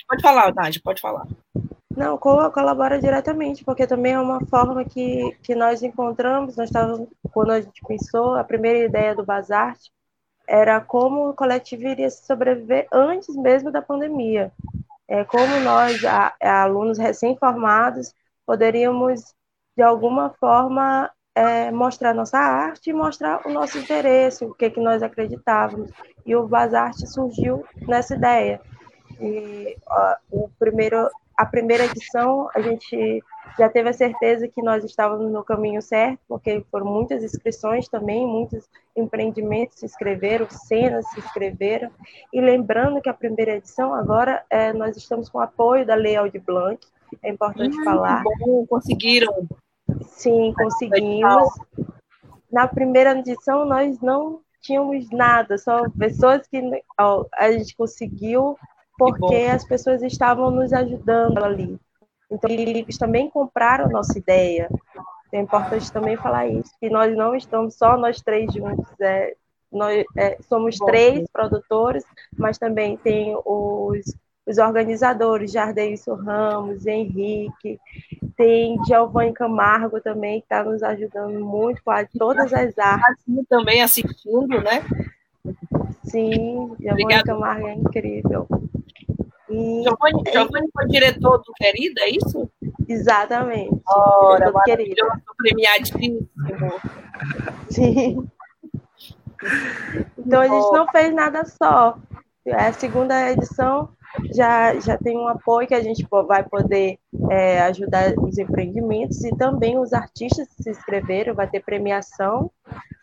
Pode 0.09 0.23
falar, 0.23 0.55
Nádia, 0.55 0.81
pode 0.83 1.01
falar. 1.01 1.27
Não, 1.97 2.17
colabora 2.17 3.01
diretamente, 3.01 3.65
porque 3.65 3.87
também 3.87 4.13
é 4.13 4.21
uma 4.21 4.41
forma 4.47 4.85
que, 4.85 5.37
que 5.43 5.55
nós 5.55 5.83
encontramos, 5.83 6.57
nós 6.57 6.69
estávamos, 6.69 7.09
quando 7.33 7.51
a 7.51 7.61
gente 7.61 7.81
pensou, 7.87 8.35
a 8.35 8.45
primeira 8.45 8.79
ideia 8.79 9.15
do 9.15 9.25
Bazar 9.25 9.77
era 10.51 10.81
como 10.81 11.29
o 11.29 11.35
coletivo 11.35 11.87
iria 11.87 12.11
sobreviver 12.11 12.89
antes 12.91 13.37
mesmo 13.37 13.71
da 13.71 13.81
pandemia. 13.81 14.51
É, 15.07 15.25
como 15.25 15.61
nós, 15.61 16.05
a, 16.05 16.35
a 16.43 16.63
alunos 16.63 16.99
recém-formados, 16.99 18.13
poderíamos, 18.45 19.33
de 19.77 19.83
alguma 19.83 20.31
forma, 20.41 21.09
é, 21.37 21.71
mostrar 21.71 22.13
nossa 22.13 22.37
arte 22.37 22.91
e 22.91 22.93
mostrar 22.93 23.47
o 23.47 23.51
nosso 23.51 23.79
interesse, 23.79 24.45
o 24.45 24.53
que, 24.53 24.71
que 24.71 24.81
nós 24.81 25.05
acreditávamos. 25.05 25.93
E 26.27 26.35
o 26.35 26.49
Bazarte 26.49 27.07
surgiu 27.07 27.65
nessa 27.87 28.17
ideia. 28.17 28.61
E 29.21 29.77
ó, 29.87 30.17
o 30.33 30.51
primeiro, 30.59 31.09
a 31.41 31.47
primeira 31.47 31.87
edição, 31.87 32.51
a 32.55 32.61
gente 32.61 33.25
já 33.59 33.67
teve 33.67 33.89
a 33.89 33.95
certeza 33.95 34.47
que 34.47 34.61
nós 34.61 34.85
estávamos 34.85 35.33
no 35.33 35.43
caminho 35.43 35.81
certo, 35.81 36.21
porque 36.29 36.63
foram 36.71 36.85
muitas 36.85 37.25
inscrições 37.25 37.89
também, 37.89 38.27
muitos 38.27 38.69
empreendimentos 38.95 39.79
se 39.79 39.87
inscreveram, 39.87 40.47
cenas 40.51 41.09
se 41.09 41.19
inscreveram. 41.19 41.91
E 42.31 42.43
lembrando 42.43 43.01
que 43.01 43.09
a 43.09 43.15
primeira 43.15 43.57
edição, 43.57 43.95
agora, 43.95 44.45
é, 44.51 44.75
nós 44.75 44.99
estamos 44.99 45.31
com 45.31 45.39
o 45.39 45.41
apoio 45.41 45.87
da 45.87 45.95
Lei 45.95 46.15
Aldir 46.15 46.43
Blanc, 46.45 46.79
é 47.23 47.31
importante 47.31 47.75
hum, 47.75 47.85
falar. 47.85 48.23
Bom, 48.23 48.67
conseguiram 48.67 49.49
Sim, 50.09 50.53
conseguimos. 50.55 51.55
Na 52.53 52.69
primeira 52.69 53.19
edição, 53.19 53.65
nós 53.65 53.99
não 54.01 54.43
tínhamos 54.61 55.09
nada, 55.11 55.57
só 55.57 55.89
pessoas 55.99 56.47
que 56.47 56.61
ó, 56.99 57.25
a 57.33 57.51
gente 57.51 57.75
conseguiu 57.75 58.59
porque 59.01 59.37
as 59.51 59.65
pessoas 59.65 60.03
estavam 60.03 60.51
nos 60.51 60.73
ajudando 60.73 61.43
ali. 61.43 61.79
Então, 62.31 62.51
eles 62.51 62.99
também 62.99 63.29
compraram 63.31 63.89
nossa 63.89 64.19
ideia. 64.19 64.69
É 65.33 65.41
importante 65.41 65.91
também 65.93 66.17
falar 66.17 66.47
isso, 66.49 66.73
que 66.81 66.91
nós 66.91 67.17
não 67.17 67.35
estamos 67.35 67.75
só 67.75 67.97
nós 67.97 68.21
três 68.21 68.53
juntos. 68.53 68.89
É, 69.01 69.35
nós 69.73 70.05
é, 70.17 70.37
somos 70.49 70.77
Bom, 70.79 70.87
três 70.87 71.29
produtores, 71.33 72.05
mas 72.37 72.59
também 72.59 72.97
tem 72.97 73.37
os 73.45 74.05
os 74.51 74.59
organizadores, 74.59 75.53
Jardeilson 75.53 76.15
Ramos, 76.15 76.85
Henrique, 76.85 77.79
tem 78.37 78.83
Giovanni 78.85 79.33
Camargo 79.33 80.01
também, 80.01 80.41
que 80.41 80.47
está 80.47 80.65
nos 80.65 80.83
ajudando 80.83 81.39
muito 81.45 81.81
com 81.85 81.93
todas 82.19 82.53
as 82.53 82.77
artes. 82.77 83.25
Também 83.49 83.83
assistindo, 83.83 84.61
né? 84.61 84.83
Sim, 86.03 86.75
Giovanni 86.81 87.23
Camargo 87.23 87.69
é 87.69 87.75
incrível. 87.75 88.49
E... 89.51 89.83
Giovanni, 89.83 90.23
Giovanni 90.33 90.69
foi 90.73 90.87
diretor 90.87 91.39
do 91.39 91.53
Querida, 91.55 92.03
é 92.03 92.11
isso? 92.11 92.51
Exatamente. 92.89 93.81
Ora, 93.87 94.53
maravilhoso, 94.53 95.21
premiadíssimo. 95.37 96.29
Sim. 97.69 98.29
Então 100.19 100.41
a 100.41 100.49
gente 100.49 100.73
não 100.73 100.87
fez 100.89 101.15
nada 101.15 101.45
só. 101.45 101.99
É 102.47 102.55
a 102.55 102.73
segunda 102.73 103.31
edição 103.31 103.91
já, 104.33 104.79
já 104.81 104.99
tem 104.99 105.17
um 105.17 105.29
apoio 105.29 105.69
que 105.69 105.75
a 105.75 105.83
gente 105.83 106.07
vai 106.27 106.43
poder 106.43 106.99
é, 107.31 107.61
ajudar 107.63 108.13
os 108.19 108.39
empreendimentos 108.39 109.23
e 109.25 109.35
também 109.37 109.79
os 109.79 109.93
artistas 109.93 110.49
que 110.49 110.63
se 110.63 110.71
inscreveram, 110.71 111.35
vai 111.35 111.49
ter 111.49 111.61
premiação, 111.61 112.51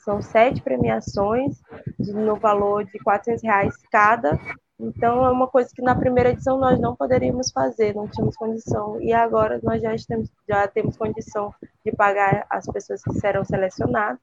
são 0.03 0.21
sete 0.21 0.62
premiações 0.62 1.62
no 1.97 2.36
valor 2.36 2.86
de 2.86 2.99
400 2.99 3.43
reais 3.43 3.75
cada, 3.91 4.39
então 4.80 5.26
é 5.26 5.32
uma 5.32 5.48
coisa 5.48 5.70
que 5.74 5.82
na 5.82 5.96
primeira 5.96 6.30
edição 6.30 6.60
nós 6.60 6.80
não 6.80 6.96
poderíamos 6.96 7.52
fazer, 7.52 7.96
não 7.96 8.08
tínhamos 8.08 8.36
condição, 8.38 9.02
e 9.02 9.12
agora 9.12 9.60
nós 9.63 9.82
já 9.82 9.96
temos, 10.08 10.30
já 10.48 10.68
temos 10.68 10.96
condição 10.96 11.54
de 11.84 11.92
pagar 11.92 12.46
as 12.50 12.66
pessoas 12.68 13.02
que 13.02 13.13
serão 13.13 13.44
selecionadas 13.44 14.20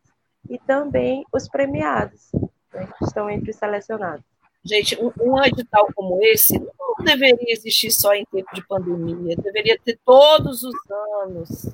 e 0.49 0.59
também 0.59 1.25
os 1.33 1.49
premiados, 1.49 2.31
né, 2.73 2.89
que 2.99 3.05
estão 3.05 3.29
entre 3.29 3.51
os 3.51 3.57
selecionados. 3.57 4.25
Gente, 4.65 4.99
um 5.21 5.45
edital 5.45 5.89
como 5.95 6.19
esse 6.23 6.59
não 6.59 7.05
deveria 7.05 7.53
existir 7.53 7.91
só 7.91 8.15
em 8.15 8.25
tempo 8.25 8.55
de 8.55 8.67
pandemia, 8.67 9.37
deveria 9.37 9.79
ter 9.79 9.99
todos 10.05 10.63
os 10.63 10.75
anos, 11.23 11.71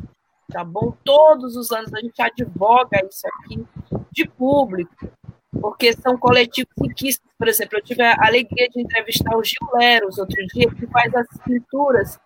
tá 0.51 0.65
bom? 0.65 0.93
Todos 1.05 1.55
os 1.55 1.71
anos 1.71 1.93
a 1.95 2.01
gente 2.01 2.21
advoga 2.21 2.99
isso 3.09 3.27
aqui 3.29 3.65
de 4.11 4.27
público, 4.29 5.09
porque 5.53 5.93
são 5.95 6.17
coletivos 6.17 6.73
riquíssimos. 6.81 7.31
Por 7.39 7.49
exemplo, 7.49 7.79
eu 7.79 7.83
tive 7.83 8.03
a 8.03 8.17
alegria 8.21 8.69
de 8.69 8.81
entrevistar 8.81 9.37
o 9.37 9.43
Gil 9.45 9.69
Leros 9.75 10.19
outro 10.19 10.47
dia, 10.49 10.71
que 10.71 10.87
faz 10.87 11.15
as 11.15 11.27
pinturas 11.45 12.19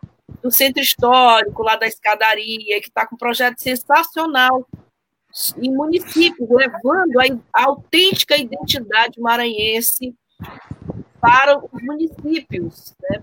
do 0.43 0.51
centro 0.51 0.83
histórico, 0.83 1.63
lá 1.63 1.77
da 1.77 1.87
escadaria, 1.87 2.81
que 2.81 2.89
está 2.89 3.07
com 3.07 3.15
um 3.15 3.19
projeto 3.19 3.61
sensacional 3.61 4.67
em 5.59 5.73
municípios, 5.73 6.49
levando 6.49 7.19
a, 7.53 7.65
autêntica 7.65 8.37
identidade 8.37 9.21
maranhense 9.21 10.15
para 11.21 11.59
os 11.59 11.83
municípios, 11.83 12.95
né? 13.03 13.23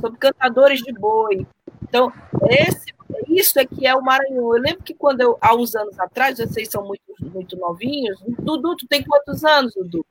sobre 0.00 0.18
cantadores 0.18 0.80
de 0.80 0.92
boi. 0.92 1.46
Então, 1.82 2.12
esse, 2.48 2.94
isso 3.28 3.58
é 3.58 3.66
que 3.66 3.86
é 3.86 3.94
o 3.94 4.02
Maranhão. 4.02 4.54
Eu 4.54 4.62
lembro 4.62 4.82
que 4.82 4.94
quando 4.94 5.20
eu, 5.20 5.38
há 5.40 5.54
uns 5.54 5.74
anos 5.74 5.98
atrás, 5.98 6.38
vocês 6.38 6.68
são 6.68 6.86
muito, 6.86 7.02
muito 7.38 7.56
novinhos, 7.56 8.18
Dudu, 8.40 8.76
tu 8.76 8.86
tem 8.88 9.02
quantos 9.04 9.44
anos, 9.44 9.72
Dudu? 9.74 10.04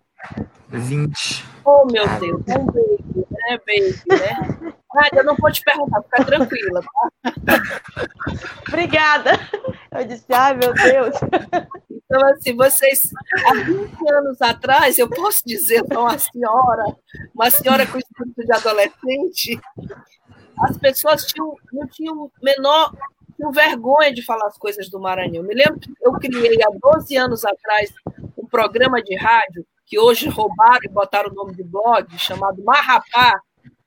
20. 0.70 1.46
Oh, 1.64 1.86
meu 1.86 2.08
Deus, 2.20 2.42
é 2.48 2.58
um 2.58 2.66
baby, 2.66 3.28
né, 3.30 3.58
baby, 3.66 4.04
né? 4.10 4.74
Ah, 4.96 5.10
eu 5.14 5.24
não 5.24 5.36
vou 5.36 5.52
te 5.52 5.62
perguntar, 5.64 6.02
fica 6.04 6.26
tranquila, 6.26 6.82
tá? 6.82 7.62
Obrigada. 8.68 9.32
Eu 9.92 10.06
disse, 10.06 10.26
ai, 10.32 10.56
meu 10.56 10.74
Deus. 10.74 11.16
Então, 11.90 12.18
Então, 12.18 12.30
assim, 12.30 12.56
vocês, 12.56 13.12
há 13.48 13.54
20 13.54 14.10
anos 14.12 14.42
atrás, 14.42 14.98
eu 14.98 15.10
posso 15.10 15.42
dizer 15.46 15.84
para 15.84 16.00
uma 16.00 16.18
senhora, 16.18 16.96
uma 17.36 17.50
senhora 17.52 17.86
com 17.86 17.98
espírito 17.98 18.46
de 18.46 18.54
adolescente, 18.54 19.60
as 20.60 20.78
pessoas 20.78 21.26
tinham, 21.26 21.54
não 21.74 21.86
tinham 21.88 22.32
menor 22.42 22.94
tinham 23.38 23.52
vergonha 23.52 24.12
de 24.12 24.26
falar 24.26 24.48
as 24.48 24.58
coisas 24.58 24.90
do 24.90 25.00
Maranhão. 25.00 25.44
Me 25.44 25.54
lembro 25.54 25.80
que 25.80 25.94
eu 26.02 26.12
criei 26.14 26.58
há 26.64 26.70
12 26.70 27.16
anos 27.16 27.46
atrás 27.46 27.94
um 28.36 28.46
programa 28.46 29.02
de 29.02 29.16
rádio 29.16 29.66
que 29.86 29.98
hoje 29.98 30.28
roubaram 30.28 30.82
e 30.84 30.90
botaram 30.90 31.32
o 31.32 31.34
nome 31.34 31.56
de 31.56 31.64
blog, 31.64 32.06
chamado 32.18 32.62
Marrapá. 32.64 33.40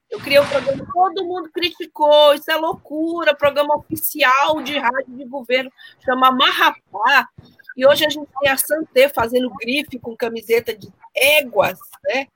Eu 0.09 0.19
criei 0.19 0.41
um 0.41 0.49
programa, 0.49 0.87
todo 0.93 1.25
mundo 1.25 1.51
criticou, 1.53 2.35
isso 2.35 2.51
é 2.51 2.57
loucura, 2.57 3.35
programa 3.35 3.77
oficial 3.77 4.61
de 4.63 4.79
rádio 4.79 5.17
de 5.17 5.25
governo, 5.25 5.71
chama 6.05 6.33
Marrapá. 6.33 7.29
E 7.77 7.87
hoje 7.87 8.05
a 8.07 8.09
gente 8.09 8.29
tem 8.41 8.51
a 8.51 8.57
Santé 8.57 9.09
fazendo 9.09 9.53
grife 9.61 9.99
com 9.99 10.17
camiseta 10.17 10.77
de 10.77 10.89
éguas, 11.15 11.79
né? 12.05 12.27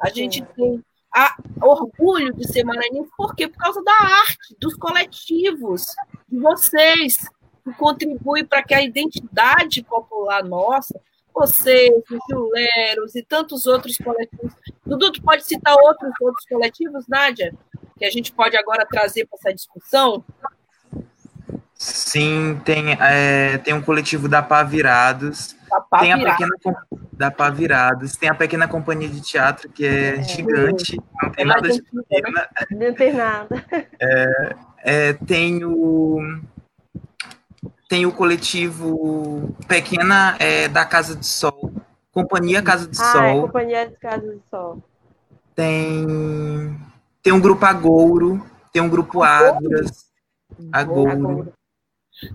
A 0.00 0.10
gente 0.10 0.42
tem 0.42 0.84
a, 1.14 1.36
orgulho 1.60 2.32
de 2.34 2.46
ser 2.50 2.64
maranhense, 2.64 3.10
por 3.16 3.34
quê? 3.34 3.46
Por 3.46 3.58
causa 3.58 3.82
da 3.82 3.92
arte, 3.92 4.56
dos 4.58 4.74
coletivos, 4.74 5.86
de 6.28 6.38
vocês, 6.38 7.16
que 7.64 7.72
contribuem 7.74 8.44
para 8.44 8.62
que 8.62 8.74
a 8.74 8.82
identidade 8.82 9.82
popular 9.82 10.42
nossa, 10.42 10.98
vocês, 11.34 11.90
os 12.10 12.18
Juleros 12.30 13.14
e 13.14 13.22
tantos 13.22 13.66
outros 13.66 13.96
coletivos. 13.96 14.52
Dudu, 14.84 15.12
tu 15.12 15.22
pode 15.22 15.44
citar 15.44 15.74
outros 15.74 16.12
outros 16.20 16.46
coletivos, 16.46 17.06
Nádia, 17.08 17.54
que 17.98 18.04
a 18.04 18.10
gente 18.10 18.32
pode 18.32 18.56
agora 18.56 18.86
trazer 18.86 19.26
para 19.26 19.38
essa 19.38 19.54
discussão? 19.54 20.24
Sim, 21.74 22.60
tem, 22.64 22.92
é, 23.00 23.58
tem 23.58 23.74
um 23.74 23.82
coletivo 23.82 24.28
da 24.28 24.42
Pá 24.42 24.62
Virados, 24.62 25.54
da 25.54 25.61
tem 26.00 26.12
a 26.12 26.18
pequena 26.18 26.56
da 27.12 27.30
Pá 27.30 27.50
Virados, 27.50 28.16
tem 28.16 28.28
a 28.28 28.34
pequena 28.34 28.66
companhia 28.66 29.08
de 29.08 29.20
teatro 29.20 29.68
que 29.68 29.84
é, 29.84 30.16
é 30.16 30.22
gigante, 30.22 30.96
não 31.22 31.30
tem 31.30 31.44
é 31.44 31.46
nada 31.46 31.68
de 31.68 31.82
pequena. 31.82 32.48
Não 32.70 32.94
tem 32.94 33.12
nada. 33.12 33.64
É, 34.00 34.56
é, 34.78 35.12
tem 35.12 35.64
o 35.64 36.40
tem 37.88 38.06
o 38.06 38.12
coletivo 38.12 39.54
Pequena 39.68 40.34
é, 40.38 40.66
da 40.66 40.84
Casa 40.84 41.14
do 41.14 41.24
Sol, 41.24 41.72
Companhia 42.10 42.62
Casa 42.62 42.86
do 42.86 42.98
ah, 42.98 43.12
Sol. 43.12 43.22
É, 43.22 43.40
Companhia 43.40 43.88
de 43.88 43.96
Casa 43.96 44.26
do 44.26 44.42
Sol. 44.50 44.82
Tem 45.54 46.06
tem 47.22 47.32
um 47.32 47.40
grupo 47.40 47.64
Agouro, 47.64 48.44
tem 48.72 48.82
um 48.82 48.88
grupo 48.88 49.22
Águras, 49.22 50.06
Agouro. 50.72 51.10
Agouro. 51.10 51.52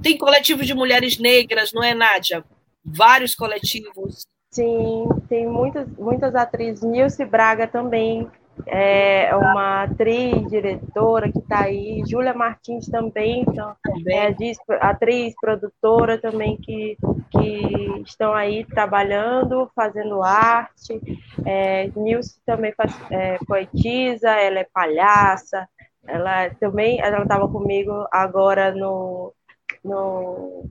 Tem 0.01 0.17
coletivo 0.17 0.63
de 0.63 0.73
mulheres 0.73 1.17
negras, 1.17 1.71
não 1.73 1.83
é, 1.83 1.93
Nádia? 1.93 2.43
Vários 2.87 3.35
coletivos. 3.35 4.25
Sim, 4.51 5.07
tem 5.27 5.47
muitas, 5.47 5.87
muitas 5.97 6.33
atrizes. 6.33 6.83
Nilce 6.83 7.25
Braga 7.25 7.67
também 7.67 8.29
é 8.65 9.35
uma 9.35 9.83
atriz, 9.83 10.49
diretora 10.49 11.31
que 11.31 11.39
está 11.39 11.65
aí. 11.65 12.01
Júlia 12.07 12.33
Martins 12.33 12.87
também, 12.87 13.41
então, 13.41 13.75
é 14.07 14.33
atriz, 14.81 15.35
produtora 15.39 16.17
também 16.17 16.57
que, 16.57 16.97
que 17.29 18.01
estão 18.05 18.33
aí 18.33 18.65
trabalhando, 18.65 19.69
fazendo 19.75 20.23
arte. 20.23 20.99
É, 21.45 21.91
Nilce 21.95 22.39
também 22.45 22.73
faz, 22.73 22.95
é, 23.11 23.37
poetisa, 23.45 24.29
ela 24.29 24.59
é 24.59 24.67
palhaça. 24.73 25.67
Ela 26.07 26.49
também, 26.51 27.01
ela 27.01 27.21
estava 27.21 27.47
comigo 27.49 28.07
agora 28.11 28.71
no 28.73 29.33
no, 29.83 30.69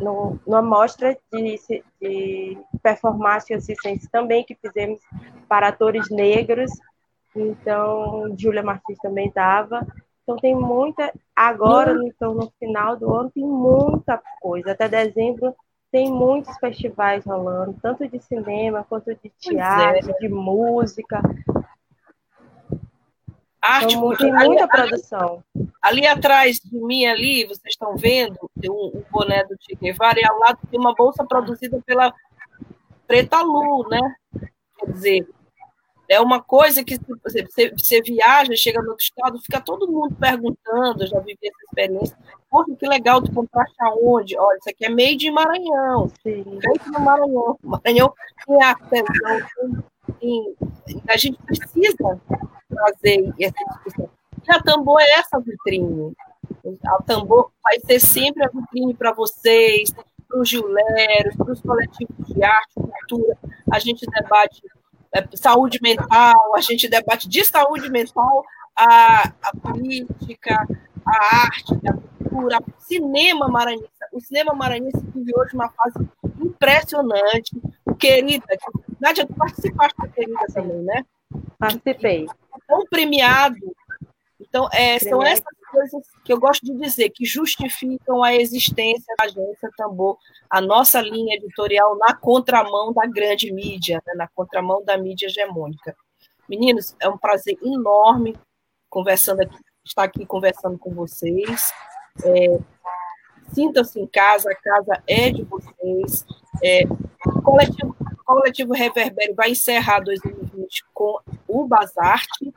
no, 0.00 0.38
numa 0.46 0.62
mostra 0.62 1.16
de, 1.32 1.82
de 2.00 2.58
performance 2.82 3.52
assistência 3.52 4.08
também 4.10 4.44
que 4.44 4.54
fizemos 4.54 5.00
para 5.48 5.68
atores 5.68 6.10
negros. 6.10 6.70
Então, 7.34 8.34
Júlia 8.36 8.62
Martins 8.62 8.98
também 8.98 9.28
estava. 9.28 9.86
Então, 10.22 10.36
tem 10.36 10.54
muita. 10.54 11.12
Agora, 11.34 11.96
então, 12.04 12.34
no 12.34 12.52
final 12.58 12.96
do 12.96 13.14
ano, 13.14 13.30
tem 13.30 13.44
muita 13.44 14.20
coisa. 14.40 14.72
Até 14.72 14.88
dezembro, 14.88 15.54
tem 15.90 16.10
muitos 16.10 16.56
festivais 16.58 17.24
rolando, 17.24 17.76
tanto 17.82 18.08
de 18.08 18.20
cinema 18.20 18.84
quanto 18.88 19.06
de 19.14 19.20
é. 19.26 19.30
teatro, 19.38 20.10
é. 20.10 20.18
de 20.18 20.28
música. 20.28 21.20
Arte, 23.62 23.94
então, 23.94 24.16
tem 24.16 24.32
muita 24.32 24.64
ali, 24.64 24.68
produção. 24.68 25.44
Ali, 25.54 25.70
ali, 25.82 26.06
atrás 26.06 26.58
de 26.58 26.78
mim, 26.78 27.04
ali, 27.04 27.44
vocês 27.44 27.60
estão 27.68 27.94
vendo, 27.96 28.50
tem 28.58 28.70
um, 28.70 28.90
um 28.94 29.04
boné 29.10 29.44
do 29.44 29.56
Che 29.60 29.74
Guevara 29.74 30.18
e 30.18 30.24
ao 30.24 30.38
lado 30.38 30.58
tem 30.70 30.80
uma 30.80 30.94
bolsa 30.94 31.24
produzida 31.24 31.80
pela 31.84 32.12
Preta 33.06 33.42
Lu, 33.42 33.86
né? 33.88 34.00
Quer 34.78 34.92
dizer, 34.92 35.28
é 36.10 36.20
uma 36.20 36.42
coisa 36.42 36.82
que 36.82 36.98
você, 37.22 37.70
você 37.76 38.02
viaja, 38.02 38.56
chega 38.56 38.82
no 38.82 38.90
outro 38.90 39.04
estado, 39.04 39.40
fica 39.40 39.60
todo 39.60 39.86
mundo 39.86 40.16
perguntando, 40.18 41.04
eu 41.04 41.06
já 41.06 41.20
vivi 41.20 41.38
essa 41.44 41.64
experiência. 41.64 42.18
Poxa, 42.50 42.74
que 42.76 42.88
legal, 42.88 43.22
tu 43.22 43.32
compraste 43.32 43.76
aonde? 43.80 44.36
Olha, 44.36 44.58
isso 44.58 44.70
aqui 44.70 44.86
é 44.86 44.88
made 44.88 45.28
em 45.28 45.30
Maranhão. 45.30 46.08
Sim. 46.20 46.44
Feito 46.60 46.90
no 46.90 46.98
Maranhão. 46.98 47.56
Maranhão 47.62 48.12
tem 48.44 48.62
artesão, 48.62 49.04
tem, 49.56 49.84
a 51.08 51.16
gente 51.16 51.38
precisa 51.42 52.20
trazer 52.68 53.34
essa 53.40 53.64
discussão. 53.74 54.10
E 54.46 54.52
a 54.52 54.62
Tambor 54.62 55.00
é 55.00 55.10
essa 55.18 55.38
vitrine. 55.40 56.12
A 56.86 57.02
Tambor 57.02 57.50
vai 57.62 57.78
ser 57.80 58.00
sempre 58.00 58.44
a 58.44 58.48
vitrine 58.48 58.94
para 58.94 59.12
vocês, 59.12 59.92
para 60.28 60.40
os 60.40 60.48
gileros, 60.48 61.36
para 61.36 61.52
os 61.52 61.60
coletivos 61.60 62.26
de 62.26 62.42
arte, 62.42 62.74
cultura. 62.74 63.36
A 63.70 63.78
gente 63.78 64.06
debate 64.06 64.62
é, 65.14 65.24
saúde 65.34 65.78
mental, 65.82 66.54
a 66.54 66.60
gente 66.60 66.88
debate 66.88 67.28
de 67.28 67.44
saúde 67.44 67.90
mental 67.90 68.44
a, 68.76 69.28
a 69.42 69.56
política, 69.60 70.66
a 71.04 71.46
arte, 71.46 71.74
a 71.88 71.92
cultura, 71.92 72.58
o 72.58 72.80
cinema 72.80 73.48
maranhense. 73.48 73.88
O 74.12 74.20
cinema 74.20 74.54
maranhense 74.54 75.00
vive 75.14 75.32
hoje 75.36 75.54
uma 75.54 75.68
fase 75.70 76.08
impressionante. 76.40 77.60
Querida, 77.98 78.46
Nádia, 79.00 79.26
tu 79.26 79.34
participaste 79.34 79.96
da 79.98 80.46
também, 80.52 80.82
né? 80.82 81.04
Participei. 81.58 82.26
Tão 82.66 82.84
premiado. 82.86 83.56
Então, 84.40 84.68
é, 84.72 84.98
são 84.98 85.22
essas 85.22 85.44
coisas 85.70 86.02
que 86.24 86.32
eu 86.32 86.40
gosto 86.40 86.64
de 86.64 86.74
dizer, 86.74 87.10
que 87.10 87.24
justificam 87.24 88.22
a 88.22 88.34
existência 88.34 89.14
da 89.16 89.24
agência 89.24 89.70
Tambor, 89.76 90.18
a 90.48 90.60
nossa 90.60 91.00
linha 91.00 91.36
editorial 91.36 91.96
na 91.98 92.14
contramão 92.14 92.92
da 92.92 93.06
grande 93.06 93.52
mídia, 93.52 94.02
né, 94.06 94.14
na 94.14 94.28
contramão 94.28 94.84
da 94.84 94.96
mídia 94.96 95.26
hegemônica. 95.26 95.94
Meninos, 96.48 96.96
é 97.00 97.08
um 97.08 97.16
prazer 97.16 97.56
enorme 97.62 98.36
conversando 98.88 99.42
aqui, 99.42 99.56
estar 99.84 100.02
aqui 100.02 100.26
conversando 100.26 100.78
com 100.78 100.92
vocês. 100.92 101.72
É, 102.24 102.58
Sintam-se 103.52 103.98
em 103.98 104.06
casa, 104.06 104.50
a 104.50 104.54
casa 104.54 105.02
é 105.06 105.30
de 105.30 105.42
vocês. 105.42 106.24
É, 106.62 106.82
o 107.26 107.42
coletivo, 107.42 107.96
coletivo 108.30 108.72
Reverbério 108.72 109.34
vai 109.34 109.50
encerrar 109.50 110.00
2020 110.00 110.84
com 110.94 111.18
o 111.48 111.66
Bazarte. 111.66 112.52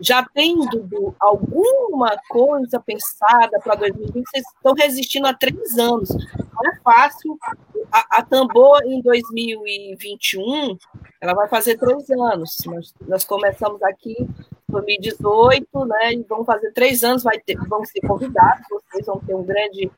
Já 0.00 0.24
tem, 0.24 0.56
Dudu, 0.68 1.14
alguma 1.18 2.16
coisa 2.28 2.80
pensada 2.80 3.58
para 3.62 3.74
2020? 3.74 4.24
Vocês 4.26 4.44
estão 4.56 4.74
resistindo 4.74 5.26
há 5.26 5.34
três 5.34 5.76
anos. 5.78 6.08
Não 6.10 6.70
é 6.70 6.78
fácil. 6.82 7.36
A, 7.90 8.18
a 8.18 8.22
Tambor, 8.22 8.80
em 8.84 9.02
2021, 9.02 10.78
ela 11.20 11.34
vai 11.34 11.48
fazer 11.48 11.76
três 11.78 12.08
anos. 12.10 12.56
Nós, 12.66 12.94
nós 13.06 13.24
começamos 13.24 13.82
aqui 13.82 14.16
em 14.20 14.28
2018, 14.68 15.84
né? 15.86 16.12
E 16.12 16.22
vão 16.22 16.44
fazer 16.44 16.72
três 16.72 17.02
anos, 17.02 17.22
vai 17.22 17.38
ter, 17.38 17.56
vão 17.66 17.84
ser 17.84 18.00
convidados, 18.00 18.66
vocês 18.70 19.06
vão 19.06 19.18
ter 19.18 19.34
um 19.34 19.42
grande 19.42 19.90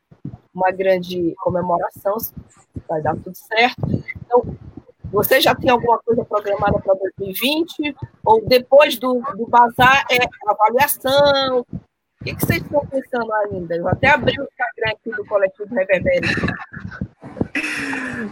uma 0.53 0.73
grande 0.73 1.33
comemoração, 1.39 2.17
vai 2.89 3.01
dar 3.01 3.15
tudo 3.15 3.37
certo. 3.37 3.81
Então, 4.25 4.45
você 5.11 5.41
já 5.41 5.55
tem 5.55 5.71
alguma 5.71 5.99
coisa 5.99 6.25
programada 6.25 6.79
para 6.81 6.95
2020? 6.95 7.95
Ou 8.25 8.47
depois 8.47 8.99
do, 8.99 9.21
do 9.37 9.47
bazar 9.47 10.05
é 10.11 10.19
avaliação? 10.47 11.61
O 11.61 12.25
que, 12.25 12.35
que 12.35 12.47
vocês 12.47 12.63
estão 12.63 12.87
pensando 12.87 13.33
ainda? 13.33 13.77
Eu 13.77 13.89
até 13.89 14.09
abri 14.09 14.39
o 14.39 14.45
Instagram 14.45 14.93
aqui 14.93 15.11
do 15.11 15.25
Coletivo 15.25 15.75
Reverbério. 15.75 16.29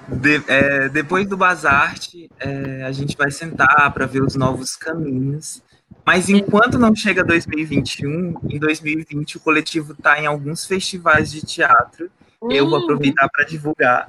De, 0.08 0.42
é, 0.46 0.88
depois 0.90 1.26
do 1.26 1.36
Bazarte, 1.36 2.30
é, 2.38 2.82
a 2.84 2.92
gente 2.92 3.16
vai 3.16 3.30
sentar 3.30 3.92
para 3.92 4.06
ver 4.06 4.22
os 4.22 4.34
novos 4.36 4.76
caminhos 4.76 5.62
mas 6.08 6.30
enquanto 6.30 6.78
não 6.78 6.96
chega 6.96 7.22
2021, 7.22 8.34
em 8.48 8.58
2020 8.58 9.36
o 9.36 9.40
coletivo 9.40 9.92
está 9.92 10.18
em 10.18 10.24
alguns 10.24 10.64
festivais 10.64 11.30
de 11.30 11.44
teatro. 11.44 12.10
Hum. 12.42 12.50
Eu 12.50 12.68
vou 12.68 12.78
hum. 12.78 12.82
aproveitar 12.82 13.28
para 13.28 13.44
divulgar. 13.44 14.06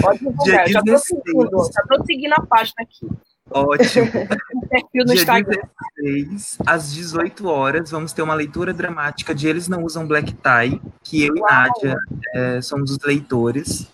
Pode 0.00 0.18
divulgar, 0.24 0.64
Dia 0.64 0.68
já 0.68 0.80
estou 0.80 2.04
seguindo 2.06 2.32
a 2.34 2.46
página 2.46 2.82
aqui. 2.82 3.08
Ótimo. 3.50 4.10
perfil 4.70 5.04
no 5.04 5.12
Dia 5.12 5.14
Instagram. 5.14 5.62
16, 5.96 6.58
às 6.64 6.92
18 6.92 7.48
horas, 7.48 7.90
vamos 7.90 8.12
ter 8.12 8.22
uma 8.22 8.34
leitura 8.34 8.72
dramática 8.72 9.34
de 9.34 9.48
Eles 9.48 9.68
Não 9.68 9.82
Usam 9.82 10.06
Black 10.06 10.32
Tie, 10.32 10.80
que 11.02 11.26
eu 11.26 11.34
Uau. 11.34 11.48
e 11.48 11.52
Nádia 11.52 11.96
é, 12.34 12.60
somos 12.62 12.92
os 12.92 12.98
leitores. 13.00 13.88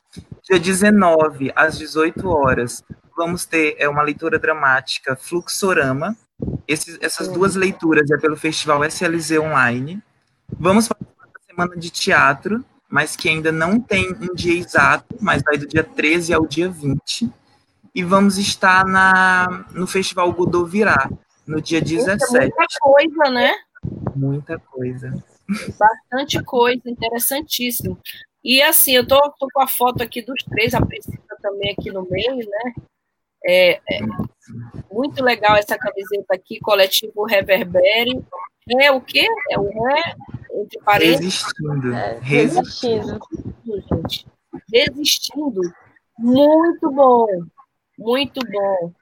Dia 0.45 0.61
19, 0.61 1.53
às 1.57 1.79
18 1.79 2.29
horas, 2.29 2.85
vamos 3.17 3.47
ter 3.47 3.77
é, 3.79 3.89
uma 3.89 4.03
leitura 4.03 4.39
dramática 4.39 5.17
Fluxorama. 5.17 6.15
Esse, 6.69 6.99
essas 7.01 7.29
duas 7.29 7.57
leituras 7.57 8.11
é 8.11 8.19
pelo 8.19 8.37
Festival 8.37 8.85
SLZ 8.85 9.39
Online. 9.39 10.03
Vamos 10.59 10.87
participar 10.87 11.25
da 11.27 11.41
semana 11.49 11.77
de 11.77 11.91
teatro, 11.91 12.65
mas 12.89 13.17
que 13.17 13.29
ainda 13.29 13.51
não 13.51 13.81
tem 13.81 14.13
um 14.13 14.35
dia 14.35 14.59
exato, 14.59 15.17
mas 15.21 15.43
vai 15.43 15.59
do 15.59 15.67
dia 15.67 15.83
13 15.83 16.33
ao 16.33 16.47
dia 16.47 16.69
20. 16.69 17.31
E 17.95 18.03
vamos 18.03 18.39
estar 18.39 18.85
na, 18.85 19.67
no 19.73 19.87
Festival 19.87 20.31
Godot 20.33 20.69
Virá, 20.71 21.11
no 21.47 21.61
dia 21.61 21.81
17. 21.81 22.33
Muita 22.33 22.67
coisa, 22.81 23.31
né? 23.31 23.55
Muita 24.15 24.59
coisa. 24.59 25.25
Bastante 25.79 26.43
coisa, 26.43 26.83
interessantíssimo. 26.87 27.99
E 28.45 28.63
assim, 28.63 28.93
eu 28.93 29.07
tô, 29.07 29.21
tô 29.39 29.49
com 29.53 29.61
a 29.61 29.67
foto 29.67 30.03
aqui 30.03 30.23
dos 30.23 30.39
três, 30.45 30.75
a 30.75 30.81
Priscila 30.81 31.19
também 31.43 31.73
aqui 31.73 31.91
no 31.91 32.09
meio, 32.09 32.37
né? 32.37 32.75
É, 33.45 33.73
é, 33.73 34.01
muito 34.91 35.23
legal 35.23 35.57
essa 35.57 35.79
camiseta 35.79 36.35
aqui, 36.35 36.59
coletivo 36.61 37.25
Reverbere. 37.25 38.25
É 38.81 38.91
o 38.91 39.01
quê? 39.01 39.27
É 39.51 39.59
o 39.59 39.65
ré, 39.65 40.15
entre 40.57 40.81
parênteses. 40.81 41.43
Resistindo. 41.43 41.95
É, 41.95 42.19
resistindo. 42.21 43.19
Resistindo. 44.73 45.61
Muito 46.19 46.91
bom. 46.91 47.27
Muito 47.99 48.41
bom. 48.51 48.93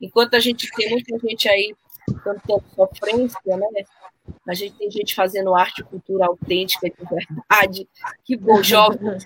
Enquanto 0.00 0.34
a 0.34 0.40
gente 0.40 0.70
tem 0.72 0.90
muita 0.90 1.18
gente 1.18 1.48
aí 1.48 1.74
cantando 2.24 2.64
sofrência, 2.74 3.56
né? 3.56 3.84
A 4.48 4.54
gente 4.54 4.76
tem 4.76 4.90
gente 4.90 5.14
fazendo 5.14 5.54
arte 5.54 5.82
cultura 5.84 6.26
autêntica 6.26 6.88
de 6.88 6.96
verdade. 6.96 7.88
Que 8.24 8.36
bom, 8.36 8.62
jovem, 8.62 9.18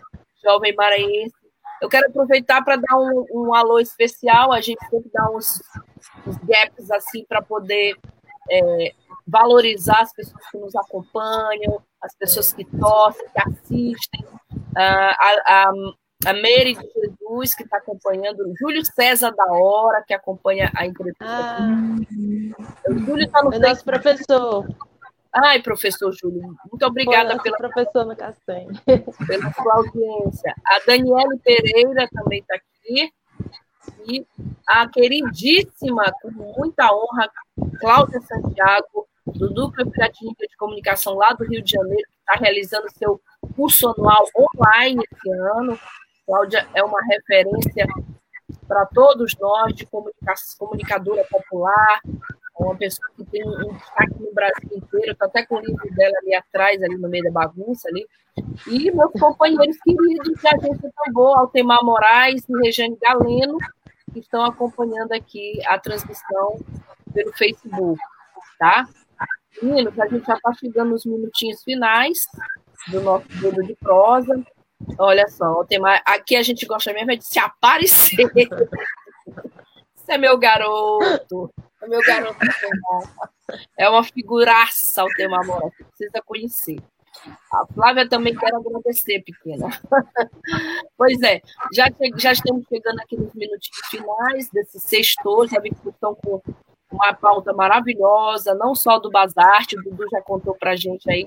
jovem 0.42 0.75
maranhense. 0.75 1.35
Eu 1.83 1.88
quero 1.88 2.09
aproveitar 2.09 2.62
para 2.64 2.77
dar 2.77 2.97
um, 2.97 3.27
um, 3.31 3.55
alô 3.55 3.79
especial. 3.79 4.53
A 4.53 4.61
gente 4.61 4.79
tem 4.90 5.03
que 5.03 5.11
dar 5.11 5.31
uns, 5.31 5.61
uns 6.27 6.37
gaps 6.38 6.90
assim 6.90 7.25
para 7.25 7.42
poder 7.42 7.97
é, 8.51 8.94
valorizar 9.26 10.02
as 10.02 10.12
pessoas 10.12 10.50
que 10.50 10.58
nos 10.58 10.74
acompanham, 10.76 11.82
as 12.02 12.14
pessoas 12.16 12.52
que 12.52 12.64
torcem, 12.64 13.26
que 13.30 13.40
assistem. 13.40 14.24
Uh, 14.52 15.14
a, 15.18 15.42
a, 15.46 15.72
a 16.26 16.32
Mary 16.32 16.74
de 16.74 16.88
Jesus, 16.92 17.54
que 17.54 17.62
está 17.62 17.78
acompanhando, 17.78 18.40
o 18.40 18.54
Júlio 18.58 18.84
César 18.84 19.30
da 19.32 19.52
Hora, 19.52 20.02
que 20.06 20.14
acompanha 20.14 20.70
a 20.76 20.87
entrevista. 20.87 21.24
Ah, 21.24 21.58
o 22.88 22.98
Júlio 22.98 23.26
está 23.26 23.42
no 23.42 23.52
é 23.52 23.58
nosso 23.58 23.84
professor. 23.84 24.66
Ai, 25.32 25.60
professor 25.62 26.12
Júlio, 26.12 26.54
muito 26.70 26.87
obrigada 26.87 27.37
pela 27.42 27.56
professor 27.56 28.04
no 28.04 28.16
Castanho. 28.16 28.70
Pela 28.84 29.52
sua 29.52 29.74
audiência. 29.74 30.54
A 30.66 30.78
Daniele 30.87 31.38
Pereira 31.42 32.08
também 32.12 32.40
está 32.40 32.54
aqui. 32.54 33.12
E 34.06 34.26
a 34.66 34.88
queridíssima, 34.88 36.04
com 36.22 36.30
muita 36.30 36.88
honra, 36.94 37.28
Cláudia 37.80 38.20
Santiago, 38.20 39.06
do 39.26 39.50
Núcleo 39.50 39.90
Piratininga 39.90 40.46
de 40.48 40.56
Comunicação 40.56 41.14
lá 41.14 41.32
do 41.32 41.44
Rio 41.44 41.62
de 41.62 41.72
Janeiro, 41.72 42.02
que 42.08 42.18
está 42.18 42.34
realizando 42.34 42.90
seu 42.90 43.20
curso 43.56 43.88
anual 43.88 44.24
online 44.37 45.02
esse 45.12 45.30
ano. 45.32 45.78
Cláudia 46.26 46.66
é 46.74 46.82
uma 46.82 47.00
referência 47.04 47.87
para 48.66 48.87
todos 48.87 49.34
nós 49.38 49.74
de 49.74 49.87
comunicadora 50.58 51.24
popular, 51.30 52.00
uma 52.58 52.76
pessoa 52.76 53.08
que 53.16 53.24
tem 53.24 53.46
um 53.46 53.74
destaque 53.74 54.14
no 54.20 54.32
Brasil 54.32 54.70
inteiro, 54.72 55.12
estou 55.12 55.28
até 55.28 55.44
com 55.44 55.56
o 55.56 55.60
livro 55.60 55.94
dela 55.94 56.14
ali 56.22 56.34
atrás, 56.34 56.82
ali 56.82 56.96
no 56.96 57.08
meio 57.08 57.24
da 57.24 57.30
bagunça 57.30 57.88
ali, 57.88 58.06
e 58.66 58.90
meus 58.92 59.12
companheiros 59.12 59.76
queridos 59.78 60.40
de 60.40 60.48
Agência 60.48 60.92
Tambor, 61.04 61.38
Altemar 61.38 61.84
Moraes 61.84 62.44
e 62.48 62.58
Regiane 62.64 62.96
Galeno, 63.00 63.58
que 64.12 64.20
estão 64.20 64.44
acompanhando 64.44 65.12
aqui 65.12 65.60
a 65.66 65.78
transmissão 65.78 66.58
pelo 67.12 67.32
Facebook, 67.32 67.98
tá? 68.58 68.87
Meninos, 69.62 69.98
a 69.98 70.06
gente 70.06 70.26
já 70.26 70.34
está 70.34 70.52
chegando 70.54 70.90
nos 70.90 71.04
minutinhos 71.04 71.62
finais 71.62 72.18
do 72.88 73.00
nosso 73.00 73.28
dedo 73.40 73.62
de 73.62 73.74
prosa. 73.76 74.44
Olha 74.98 75.26
só, 75.28 75.44
Altemar, 75.44 76.02
aqui 76.04 76.36
a 76.36 76.42
gente 76.42 76.66
gosta 76.66 76.92
mesmo 76.92 77.12
é 77.12 77.16
de 77.16 77.26
se 77.26 77.38
aparecer. 77.38 78.28
Você 79.94 80.12
é 80.12 80.18
meu 80.18 80.36
garoto. 80.36 81.50
É 81.82 81.88
meu 81.88 82.00
garoto. 82.00 82.38
É 83.78 83.88
uma 83.88 84.04
figuraça 84.04 85.04
o 85.04 85.08
tema 85.16 85.40
amor. 85.40 85.72
Precisa 85.72 86.22
conhecer. 86.24 86.76
A 87.52 87.66
Flávia 87.72 88.08
também 88.08 88.34
quero 88.36 88.56
agradecer, 88.56 89.22
pequena. 89.22 89.68
pois 90.96 91.22
é, 91.22 91.40
já, 91.72 91.88
já 92.16 92.32
estamos 92.32 92.66
chegando 92.68 93.00
aqui 93.00 93.16
nos 93.16 93.32
minutinhos 93.34 93.86
finais 93.88 94.50
desse 94.50 94.80
sexto, 94.80 95.46
já 95.46 95.60
que 95.60 95.68
estão 95.68 96.14
com 96.16 96.42
uma 96.90 97.12
pauta 97.12 97.53
maravilhosa, 97.53 98.55
não 98.55 98.75
só 98.75 98.99
do 98.99 99.11
Basarte, 99.11 99.79
o 99.79 99.83
Dudu 99.83 100.05
já 100.11 100.20
contou 100.23 100.55
para 100.55 100.73
a 100.73 100.77
gente 100.77 101.11
aí 101.11 101.27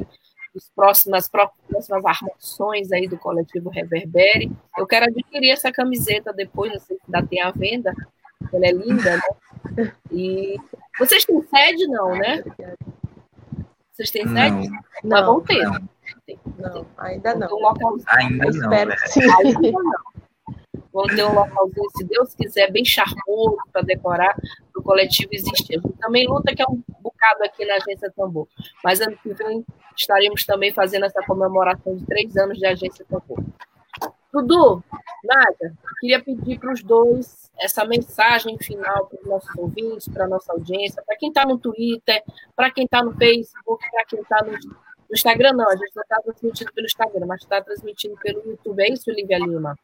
as 0.56 0.70
próximas, 0.76 1.30
próximas 1.30 2.06
armações 2.06 2.92
aí 2.92 3.08
do 3.08 3.18
coletivo 3.18 3.70
Reverbere. 3.70 4.52
Eu 4.78 4.88
quero 4.88 5.06
adquirir 5.06 5.52
essa 5.52 5.72
camiseta 5.72 6.34
depois, 6.34 6.72
não 6.72 6.80
sei 6.80 6.98
se 6.98 7.04
ainda 7.06 7.28
tem 7.28 7.42
à 7.42 7.52
venda, 7.52 7.94
ela 8.54 8.66
é 8.66 8.72
linda, 8.72 9.18
né? 9.18 9.94
E 10.12 10.58
vocês 11.00 11.26
têm 11.26 11.42
sede, 11.44 11.88
não, 11.88 12.16
né? 12.16 12.44
Vocês 13.92 14.12
têm 14.12 14.28
sede? 14.28 14.70
Não, 15.04 15.18
Mas 15.18 15.26
vão 15.26 15.42
ter. 15.42 15.64
Não, 15.64 15.80
não 16.58 16.88
ainda 16.98 17.36
não. 17.36 17.48
Um 17.52 17.68
ainda 18.08 18.46
não. 18.46 18.50
Espero 18.50 18.90
né? 18.90 18.96
que 18.96 19.10
sim. 19.10 19.22
Vão 20.98 21.06
ter 21.06 21.24
um 21.24 21.32
localzinho, 21.32 21.90
se 21.96 22.04
Deus 22.06 22.34
quiser, 22.34 22.72
bem 22.72 22.84
charmoso 22.84 23.58
para 23.72 23.84
decorar 23.84 24.36
o 24.76 24.82
coletivo 24.82 25.30
existir. 25.32 25.80
Também 26.00 26.28
luta, 26.28 26.56
que 26.56 26.62
é 26.64 26.66
um 26.68 26.82
bocado 27.00 27.44
aqui 27.44 27.64
na 27.66 27.76
Agência 27.76 28.12
Tambor. 28.16 28.48
Mas 28.84 29.00
ano 29.00 29.16
que 29.16 29.32
vem 29.32 29.64
estaremos 29.96 30.44
também 30.44 30.74
fazendo 30.74 31.06
essa 31.06 31.22
comemoração 31.22 31.96
de 31.96 32.04
três 32.04 32.36
anos 32.36 32.58
de 32.58 32.66
Agência 32.66 33.06
Tambor. 33.08 33.44
Dudu, 34.34 34.84
Nádia, 35.24 35.72
queria 36.00 36.20
pedir 36.20 36.60
para 36.60 36.74
os 36.74 36.82
dois 36.82 37.52
essa 37.60 37.86
mensagem 37.86 38.58
final 38.58 39.06
para 39.06 39.20
os 39.22 39.28
nossos 39.28 39.56
ouvintes, 39.56 40.08
para 40.08 40.26
a 40.26 40.28
nossa 40.28 40.52
audiência, 40.52 41.04
para 41.06 41.16
quem 41.16 41.30
está 41.30 41.46
no 41.46 41.60
Twitter, 41.60 42.24
para 42.56 42.72
quem 42.72 42.86
está 42.86 43.04
no 43.04 43.16
Facebook, 43.16 43.86
para 43.92 44.06
quem 44.06 44.20
está 44.20 44.44
no, 44.44 44.52
no, 44.52 44.78
Instagram, 45.14 45.54
não, 45.54 45.70
a 45.70 45.76
gente 45.76 45.96
não 45.96 46.02
está 46.02 46.20
transmitindo 46.24 46.74
pelo 46.74 46.88
Instagram, 46.88 47.26
mas 47.28 47.42
está 47.44 47.62
transmitindo 47.62 48.18
pelo 48.18 48.42
YouTube, 48.48 48.82
é 48.82 48.92
isso, 48.92 49.12
Lívia 49.12 49.38
Lima? 49.38 49.78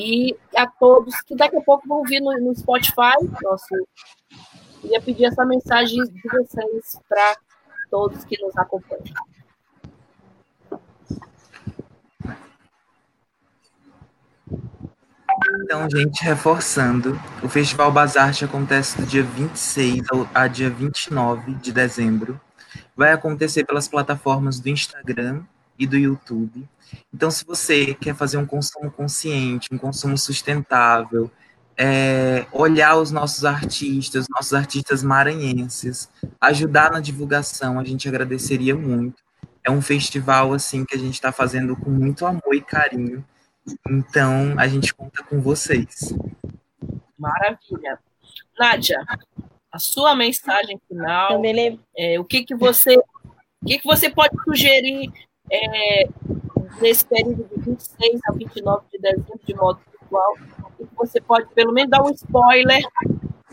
E 0.00 0.38
a 0.54 0.64
todos 0.64 1.20
que 1.22 1.34
daqui 1.34 1.56
a 1.56 1.60
pouco 1.60 1.88
vão 1.88 2.04
vir 2.04 2.20
no, 2.20 2.32
no 2.38 2.54
Spotify, 2.54 3.18
nosso, 3.42 3.74
queria 4.80 5.02
pedir 5.02 5.24
essa 5.24 5.44
mensagem 5.44 6.00
de 6.04 6.22
vocês 6.30 7.00
para 7.08 7.36
todos 7.90 8.24
que 8.24 8.40
nos 8.40 8.56
acompanham. 8.56 9.02
Então, 15.62 15.90
gente, 15.90 16.22
reforçando, 16.22 17.20
o 17.42 17.48
Festival 17.48 17.90
Bazarte 17.90 18.44
acontece 18.44 18.96
do 18.98 19.04
dia 19.04 19.24
26 19.24 20.06
ao 20.12 20.28
a 20.32 20.46
dia 20.46 20.70
29 20.70 21.54
de 21.54 21.72
dezembro. 21.72 22.40
Vai 22.96 23.12
acontecer 23.12 23.64
pelas 23.64 23.88
plataformas 23.88 24.60
do 24.60 24.68
Instagram 24.68 25.42
e 25.76 25.88
do 25.88 25.96
YouTube. 25.96 26.68
Então, 27.12 27.30
se 27.30 27.44
você 27.44 27.94
quer 27.94 28.14
fazer 28.14 28.36
um 28.36 28.46
consumo 28.46 28.90
consciente, 28.90 29.68
um 29.72 29.78
consumo 29.78 30.16
sustentável, 30.16 31.30
é, 31.76 32.46
olhar 32.52 32.96
os 32.96 33.10
nossos 33.10 33.44
artistas, 33.44 34.26
nossos 34.28 34.52
artistas 34.52 35.02
maranhenses, 35.02 36.08
ajudar 36.40 36.90
na 36.90 37.00
divulgação, 37.00 37.78
a 37.78 37.84
gente 37.84 38.08
agradeceria 38.08 38.74
muito. 38.74 39.22
É 39.64 39.70
um 39.70 39.82
festival 39.82 40.52
assim 40.52 40.84
que 40.84 40.94
a 40.94 40.98
gente 40.98 41.14
está 41.14 41.30
fazendo 41.30 41.76
com 41.76 41.90
muito 41.90 42.26
amor 42.26 42.54
e 42.54 42.60
carinho 42.60 43.24
então, 43.88 44.54
a 44.58 44.66
gente 44.66 44.94
conta 44.94 45.22
com 45.22 45.40
vocês. 45.40 46.14
Maravilha. 47.18 47.98
Nádia, 48.58 49.04
a 49.70 49.78
sua 49.78 50.14
mensagem 50.14 50.80
final, 50.88 51.42
é, 51.96 52.18
o 52.18 52.24
que 52.24 52.44
que 52.44 52.54
você 52.54 52.96
o 52.96 53.66
que, 53.66 53.78
que 53.78 53.86
você 53.86 54.08
pode 54.08 54.36
sugerir 54.44 55.12
é, 55.50 56.08
nesse 56.80 57.04
período 57.04 57.44
de 57.44 57.60
26 57.62 58.20
a 58.28 58.32
29 58.32 58.84
de 58.92 58.98
dezembro, 58.98 59.40
de 59.44 59.54
modo 59.54 59.80
virtual, 59.90 60.34
e 60.80 60.86
você 60.96 61.20
pode 61.20 61.48
pelo 61.54 61.72
menos 61.72 61.90
dar 61.90 62.02
um 62.02 62.10
spoiler 62.10 62.82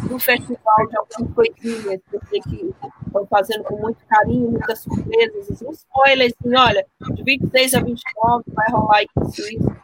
do 0.07 0.19
festival 0.19 0.87
de 0.87 0.97
algumas 0.97 1.33
coisinhas 1.33 2.01
que 2.09 2.41
que 2.41 2.73
estão 3.07 3.25
fazendo 3.27 3.63
com 3.63 3.77
muito 3.77 3.97
carinho, 4.07 4.51
muitas 4.51 4.79
surpresas, 4.79 5.51
assim, 5.51 5.65
um 5.67 5.71
spoiler 5.71 6.27
assim, 6.27 6.55
olha, 6.55 6.85
de 7.13 7.23
26 7.23 7.73
a 7.73 7.79
29 7.81 8.43
vai 8.47 8.71
rolar 8.71 9.03
isso, 9.03 9.41
isso, 9.41 9.75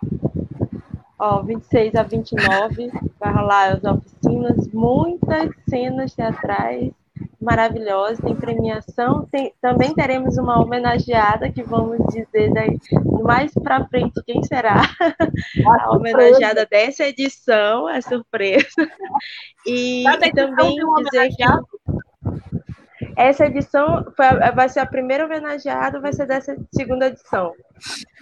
Ó, 1.18 1.44
26 1.44 1.96
a 1.96 2.04
29 2.04 2.92
vai 3.20 3.34
rolar 3.34 3.74
as 3.74 3.84
oficinas, 3.84 4.68
muitas 4.74 5.52
cenas 5.70 6.14
teatrais 6.16 6.92
maravilhosa, 7.42 8.22
tem 8.22 8.36
premiação, 8.36 9.28
tem, 9.32 9.54
também 9.60 9.94
teremos 9.94 10.38
uma 10.38 10.62
homenageada 10.62 11.52
que 11.52 11.64
vamos 11.64 11.98
dizer 12.14 12.54
daí, 12.54 12.78
mais 13.24 13.52
para 13.54 13.86
frente 13.88 14.22
quem 14.26 14.44
será. 14.44 14.82
A, 15.66 15.84
a 15.86 15.92
homenageada 15.92 16.66
dessa 16.66 17.04
edição, 17.06 17.90
é 17.90 18.02
surpresa. 18.02 18.68
E, 19.64 20.04
e 20.08 20.32
também 20.32 20.76
dizer 21.04 21.30
que 21.36 21.44
essa 23.16 23.46
edição 23.46 24.06
foi, 24.16 24.52
vai 24.54 24.70
ser 24.70 24.80
a 24.80 24.86
primeira 24.86 25.26
homenageada, 25.26 26.00
vai 26.00 26.14
ser 26.14 26.26
dessa 26.26 26.56
segunda 26.74 27.08
edição, 27.08 27.54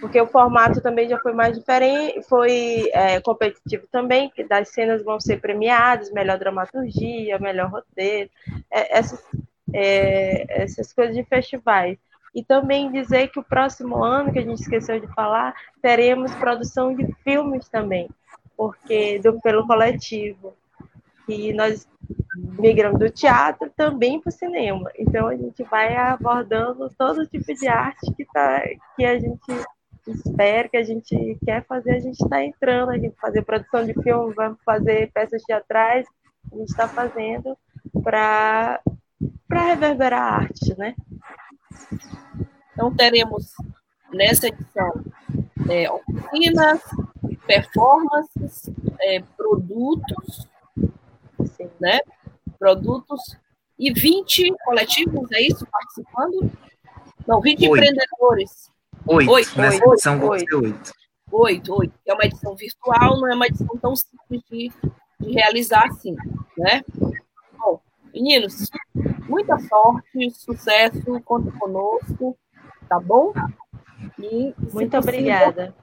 porque 0.00 0.20
o 0.20 0.26
formato 0.26 0.80
também 0.80 1.08
já 1.08 1.18
foi 1.18 1.32
mais 1.32 1.56
diferente, 1.56 2.22
foi 2.28 2.90
é, 2.92 3.20
competitivo 3.20 3.86
também, 3.90 4.30
que 4.30 4.44
das 4.44 4.70
cenas 4.70 5.02
vão 5.04 5.20
ser 5.20 5.40
premiadas, 5.40 6.10
melhor 6.12 6.38
dramaturgia, 6.38 7.38
melhor 7.38 7.70
roteiro, 7.70 8.30
é, 8.70 8.98
essas, 8.98 9.22
é, 9.72 10.62
essas 10.62 10.92
coisas 10.92 11.14
de 11.14 11.24
festivais. 11.24 11.98
E 12.34 12.44
também 12.44 12.92
dizer 12.92 13.28
que 13.28 13.40
o 13.40 13.44
próximo 13.44 14.04
ano, 14.04 14.32
que 14.32 14.38
a 14.38 14.42
gente 14.42 14.60
esqueceu 14.60 15.00
de 15.00 15.12
falar, 15.14 15.52
teremos 15.82 16.32
produção 16.36 16.94
de 16.94 17.12
filmes 17.24 17.68
também, 17.68 18.08
porque 18.56 19.18
do, 19.18 19.40
pelo 19.40 19.66
coletivo. 19.66 20.54
E 21.28 21.52
nós 21.52 21.88
migrando 22.58 22.98
do 22.98 23.10
teatro 23.10 23.70
também 23.76 24.20
para 24.20 24.30
o 24.30 24.32
cinema. 24.32 24.90
Então 24.98 25.28
a 25.28 25.36
gente 25.36 25.62
vai 25.64 25.96
abordando 25.96 26.88
todo 26.96 27.26
tipo 27.26 27.52
de 27.54 27.68
arte 27.68 28.12
que, 28.14 28.24
tá, 28.24 28.62
que 28.96 29.04
a 29.04 29.18
gente 29.18 29.52
espera, 30.06 30.68
que 30.68 30.76
a 30.76 30.82
gente 30.82 31.38
quer 31.44 31.64
fazer, 31.66 31.96
a 31.96 32.00
gente 32.00 32.20
está 32.20 32.44
entrando, 32.44 32.90
a 32.90 32.98
gente 32.98 33.14
fazer 33.20 33.42
produção 33.42 33.84
de 33.84 33.94
filme, 33.94 34.34
vamos 34.34 34.58
fazer 34.64 35.10
peças 35.12 35.42
teatrais, 35.42 36.06
a 36.52 36.56
gente 36.56 36.68
está 36.68 36.88
fazendo 36.88 37.56
para 38.02 38.80
reverberar 39.50 40.22
a 40.22 40.36
arte, 40.36 40.76
né? 40.78 40.94
Então 42.72 42.94
teremos 42.94 43.52
nessa 44.12 44.48
edição 44.48 45.04
é, 45.68 45.90
oficinas, 45.90 46.80
performances, 47.46 48.70
é, 49.00 49.20
produtos, 49.36 50.48
Sim. 51.56 51.68
né? 51.80 52.00
Produtos 52.60 53.20
e 53.78 53.90
20 53.90 54.52
coletivos, 54.62 55.32
é 55.32 55.40
isso, 55.40 55.66
participando? 55.66 56.52
Não, 57.26 57.40
20 57.40 57.62
oito. 57.62 57.64
empreendedores. 57.64 58.70
Oito, 59.06 59.30
oito 59.30 59.58
nessa 59.58 59.76
oito, 59.76 59.92
edição 59.94 60.18
vão 60.18 60.38
ser 60.38 60.54
oito. 60.54 60.92
Oito, 61.32 61.74
oito. 61.74 61.94
É 62.06 62.12
uma 62.12 62.24
edição 62.24 62.54
virtual, 62.54 63.18
não 63.18 63.32
é 63.32 63.34
uma 63.34 63.46
edição 63.46 63.78
tão 63.78 63.96
simples 63.96 64.42
de, 64.50 64.70
de 65.18 65.32
realizar 65.32 65.86
assim, 65.86 66.14
né? 66.58 66.82
Bom, 67.58 67.80
meninos, 68.12 68.68
muita 69.26 69.58
sorte, 69.58 70.30
sucesso, 70.32 71.20
conta 71.24 71.50
conosco, 71.52 72.36
tá 72.86 73.00
bom? 73.00 73.32
E, 74.18 74.54
Muito 74.58 74.90
possível, 74.90 74.98
obrigada. 74.98 75.74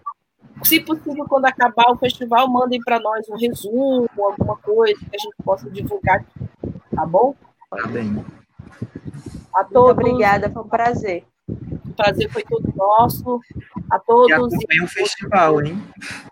Se 0.64 0.80
possível, 0.80 1.26
quando 1.28 1.46
acabar 1.46 1.92
o 1.92 1.98
festival, 1.98 2.50
mandem 2.50 2.80
para 2.82 3.00
nós 3.00 3.28
um 3.30 3.38
resumo, 3.38 4.10
alguma 4.18 4.58
coisa 4.58 5.00
que 5.00 5.16
a 5.16 5.20
gente 5.20 5.36
possa 5.44 5.70
divulgar 5.70 6.26
Tá 6.98 7.06
bom? 7.06 7.36
Tá 7.70 7.88
bem. 7.90 8.26
A 9.54 9.64
todos. 9.64 9.96
Muito 9.98 10.16
obrigada, 10.16 10.50
foi 10.50 10.64
um 10.64 10.68
prazer. 10.68 11.24
O 11.48 11.94
prazer 11.94 12.28
foi 12.32 12.42
todo 12.42 12.74
nosso. 12.76 13.40
A 13.92 14.00
todos. 14.00 14.52
E 14.72 14.82
um 14.82 14.88
festival, 14.88 15.64
hein? 15.64 15.80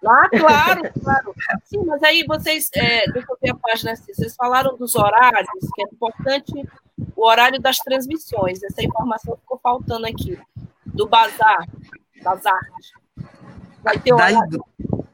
Ah, 0.03 0.27
claro, 0.27 0.81
claro. 1.03 1.35
Sim, 1.65 1.85
mas 1.85 2.01
aí 2.01 2.25
vocês, 2.27 2.67
é, 2.73 3.05
deixa 3.11 3.27
eu 3.31 3.37
ver 3.39 3.51
a 3.51 3.55
página 3.55 3.91
assim, 3.91 4.11
vocês 4.11 4.35
falaram 4.35 4.75
dos 4.75 4.95
horários, 4.95 5.69
que 5.75 5.83
é 5.83 5.85
importante 5.85 6.67
o 7.15 7.27
horário 7.27 7.61
das 7.61 7.77
transmissões. 7.77 8.63
Essa 8.63 8.83
informação 8.83 9.37
ficou 9.37 9.59
faltando 9.61 10.07
aqui. 10.07 10.35
Do 10.83 11.07
bazar, 11.07 11.67
das 12.23 12.43
artes. 12.43 13.04
Vai 13.85 13.99
ter. 13.99 14.11
Do, 14.49 14.65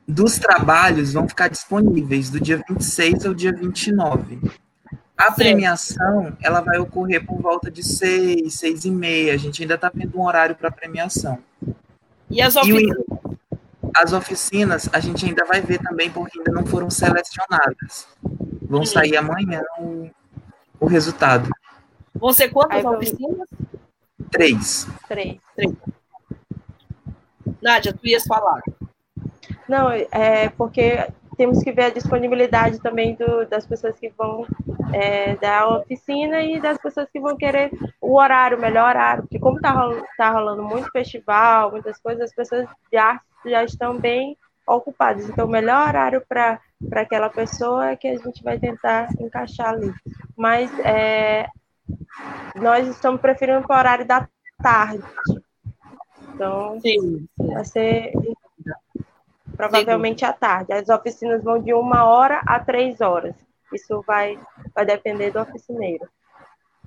dos 0.08 0.40
trabalhos 0.40 1.12
vão 1.12 1.28
ficar 1.28 1.50
disponíveis 1.50 2.30
do 2.30 2.40
dia 2.40 2.64
26 2.68 3.26
ao 3.26 3.34
dia 3.34 3.52
29. 3.52 4.40
A 5.18 5.32
premiação, 5.32 6.36
ela 6.42 6.62
vai 6.62 6.80
ocorrer 6.80 7.24
por 7.24 7.40
volta 7.40 7.70
de 7.70 7.84
seis, 7.84 8.56
seis 8.56 8.86
e 8.86 8.90
meia. 8.90 9.34
A 9.34 9.38
gente 9.38 9.62
ainda 9.62 9.76
está 9.76 9.92
vendo 9.94 10.18
um 10.18 10.26
horário 10.26 10.56
para 10.56 10.72
premiação. 10.72 11.38
E 12.30 12.42
as 12.42 12.56
oficinas? 12.56 12.98
E 12.98 13.92
as 13.94 14.14
oficinas, 14.14 14.90
a 14.94 15.00
gente 15.00 15.26
ainda 15.26 15.44
vai 15.46 15.62
ver 15.62 15.80
também, 15.80 16.10
porque 16.10 16.40
ainda 16.40 16.54
não 16.54 16.66
foram 16.66 16.90
selecionadas. 16.90 18.08
Vão 18.62 18.86
Sim. 18.86 18.94
sair 18.94 19.18
amanhã 19.18 19.62
o, 19.78 20.10
o 20.80 20.88
resultado. 20.88 21.50
Vão 22.16 22.32
ser 22.32 22.50
quantas 22.50 22.78
Aí, 22.78 22.86
oficinas? 22.86 23.48
Três. 24.32 24.88
Três. 25.08 25.38
Três. 25.56 25.74
Nádia, 27.62 27.94
tu 27.94 28.08
ias 28.08 28.24
falar. 28.24 28.62
Não, 29.68 29.90
é 29.92 30.50
porque 30.58 31.08
temos 31.38 31.64
que 31.64 31.72
ver 31.72 31.86
a 31.86 31.90
disponibilidade 31.90 32.80
também 32.80 33.16
do, 33.16 33.46
das 33.48 33.66
pessoas 33.66 33.98
que 33.98 34.10
vão 34.10 34.46
é, 34.94 35.36
dar 35.38 35.62
a 35.62 35.78
oficina 35.78 36.42
e 36.42 36.60
das 36.60 36.78
pessoas 36.78 37.10
que 37.12 37.20
vão 37.20 37.36
querer 37.38 37.72
o 38.00 38.20
horário, 38.20 38.58
o 38.58 38.62
melhor 38.62 38.90
horário, 38.90 39.24
porque 39.24 39.40
como 39.40 39.56
está 39.56 39.72
rolando, 39.72 40.04
tá 40.18 40.30
rolando 40.32 40.64
muito 40.64 40.92
festival, 40.92 41.72
muitas 41.72 41.98
coisas, 42.00 42.26
as 42.26 42.36
pessoas 42.36 42.68
já, 42.92 43.20
já 43.46 43.64
estão 43.64 43.98
bem 43.98 44.38
ocupadas. 44.68 45.28
Então, 45.30 45.48
o 45.48 45.50
melhor 45.50 45.88
horário 45.88 46.24
para 46.28 46.60
aquela 46.94 47.30
pessoa 47.30 47.90
é 47.90 47.96
que 47.96 48.08
a 48.08 48.18
gente 48.18 48.44
vai 48.44 48.60
tentar 48.60 49.10
encaixar 49.20 49.70
ali. 49.70 49.92
Mas 50.38 50.72
é, 50.80 51.48
nós 52.56 52.88
estamos 52.88 53.20
preferindo 53.20 53.66
para 53.66 53.76
o 53.76 53.80
horário 53.80 54.06
da 54.06 54.28
tarde. 54.62 55.04
Então, 56.42 56.82
sim, 56.82 57.00
sim. 57.00 57.54
vai 57.54 57.64
ser 57.64 58.14
provavelmente 59.56 60.26
à 60.26 60.34
tarde. 60.34 60.74
As 60.74 60.90
oficinas 60.90 61.44
vão 61.44 61.62
de 61.62 61.72
uma 61.72 62.04
hora 62.06 62.42
a 62.48 62.60
três 62.60 63.00
horas. 63.00 63.36
Isso 63.72 64.04
vai, 64.08 64.40
vai 64.74 64.84
depender 64.84 65.30
do 65.30 65.40
oficineiro 65.40 66.10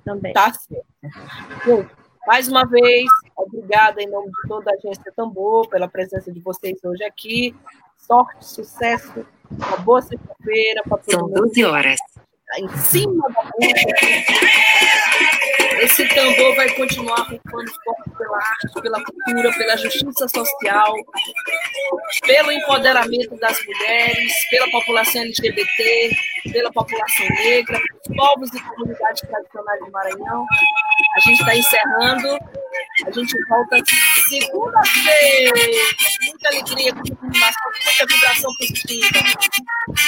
também. 0.03 0.33
Tá 0.33 0.51
certo. 0.51 0.85
Bom, 1.65 1.85
mais 2.27 2.49
uma 2.49 2.65
vez, 2.65 3.05
obrigada 3.37 4.01
em 4.01 4.09
nome 4.09 4.27
de 4.27 4.47
toda 4.49 4.69
a 4.71 4.73
agência 4.73 5.09
Tambor 5.15 5.69
pela 5.69 5.87
presença 5.87 6.29
de 6.33 6.41
vocês 6.41 6.83
hoje 6.83 7.05
aqui. 7.05 7.55
Sorte, 7.97 8.45
sucesso, 8.45 9.25
uma 9.49 9.77
boa 9.77 10.01
sexta-feira 10.01 10.83
para 10.83 10.97
todo 10.97 11.11
São 11.11 11.29
12 11.29 11.63
horas. 11.63 11.99
Em 12.57 12.69
cima 12.77 13.27
da 13.33 13.43
música. 13.43 13.95
Esse 15.81 16.07
tambor 16.07 16.55
vai 16.55 16.69
continuar 16.69 17.19
rufando 17.23 17.71
forte 17.83 18.09
pela 18.17 18.37
arte, 18.37 18.81
pela 18.81 19.03
cultura, 19.03 19.51
pela 19.57 19.77
justiça 19.77 20.27
social, 20.29 20.95
pelo 22.25 22.51
empoderamento 22.51 23.35
das 23.37 23.57
mulheres, 23.65 24.31
pela 24.49 24.69
população 24.71 25.21
LGBT, 25.21 26.11
pela 26.51 26.71
população 26.71 27.27
negra, 27.27 27.77
pelos 27.79 28.17
povos 28.17 28.53
e 28.53 28.59
comunidades 28.61 29.21
tradicionais 29.21 29.79
do 29.81 29.91
Maranhão. 29.91 30.45
A 31.15 31.19
gente 31.19 31.39
está 31.39 31.55
encerrando. 31.55 32.39
A 33.05 33.11
gente 33.11 33.35
volta 33.49 33.77
segunda-feira. 34.29 35.53
Muita 36.25 36.49
alegria, 36.49 36.93
muita 36.93 38.05
vibração 38.07 38.51
positiva. 38.57 39.07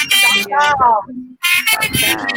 Tchau, 0.09 0.43
tchau. 0.47 1.03
tchau, 1.69 1.91
tchau. 1.91 2.36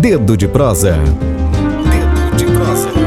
Dedo 0.00 0.36
de 0.36 0.48
prosa. 0.48 0.92
Dedo 0.92 2.36
de 2.36 2.44
prosa. 2.46 3.01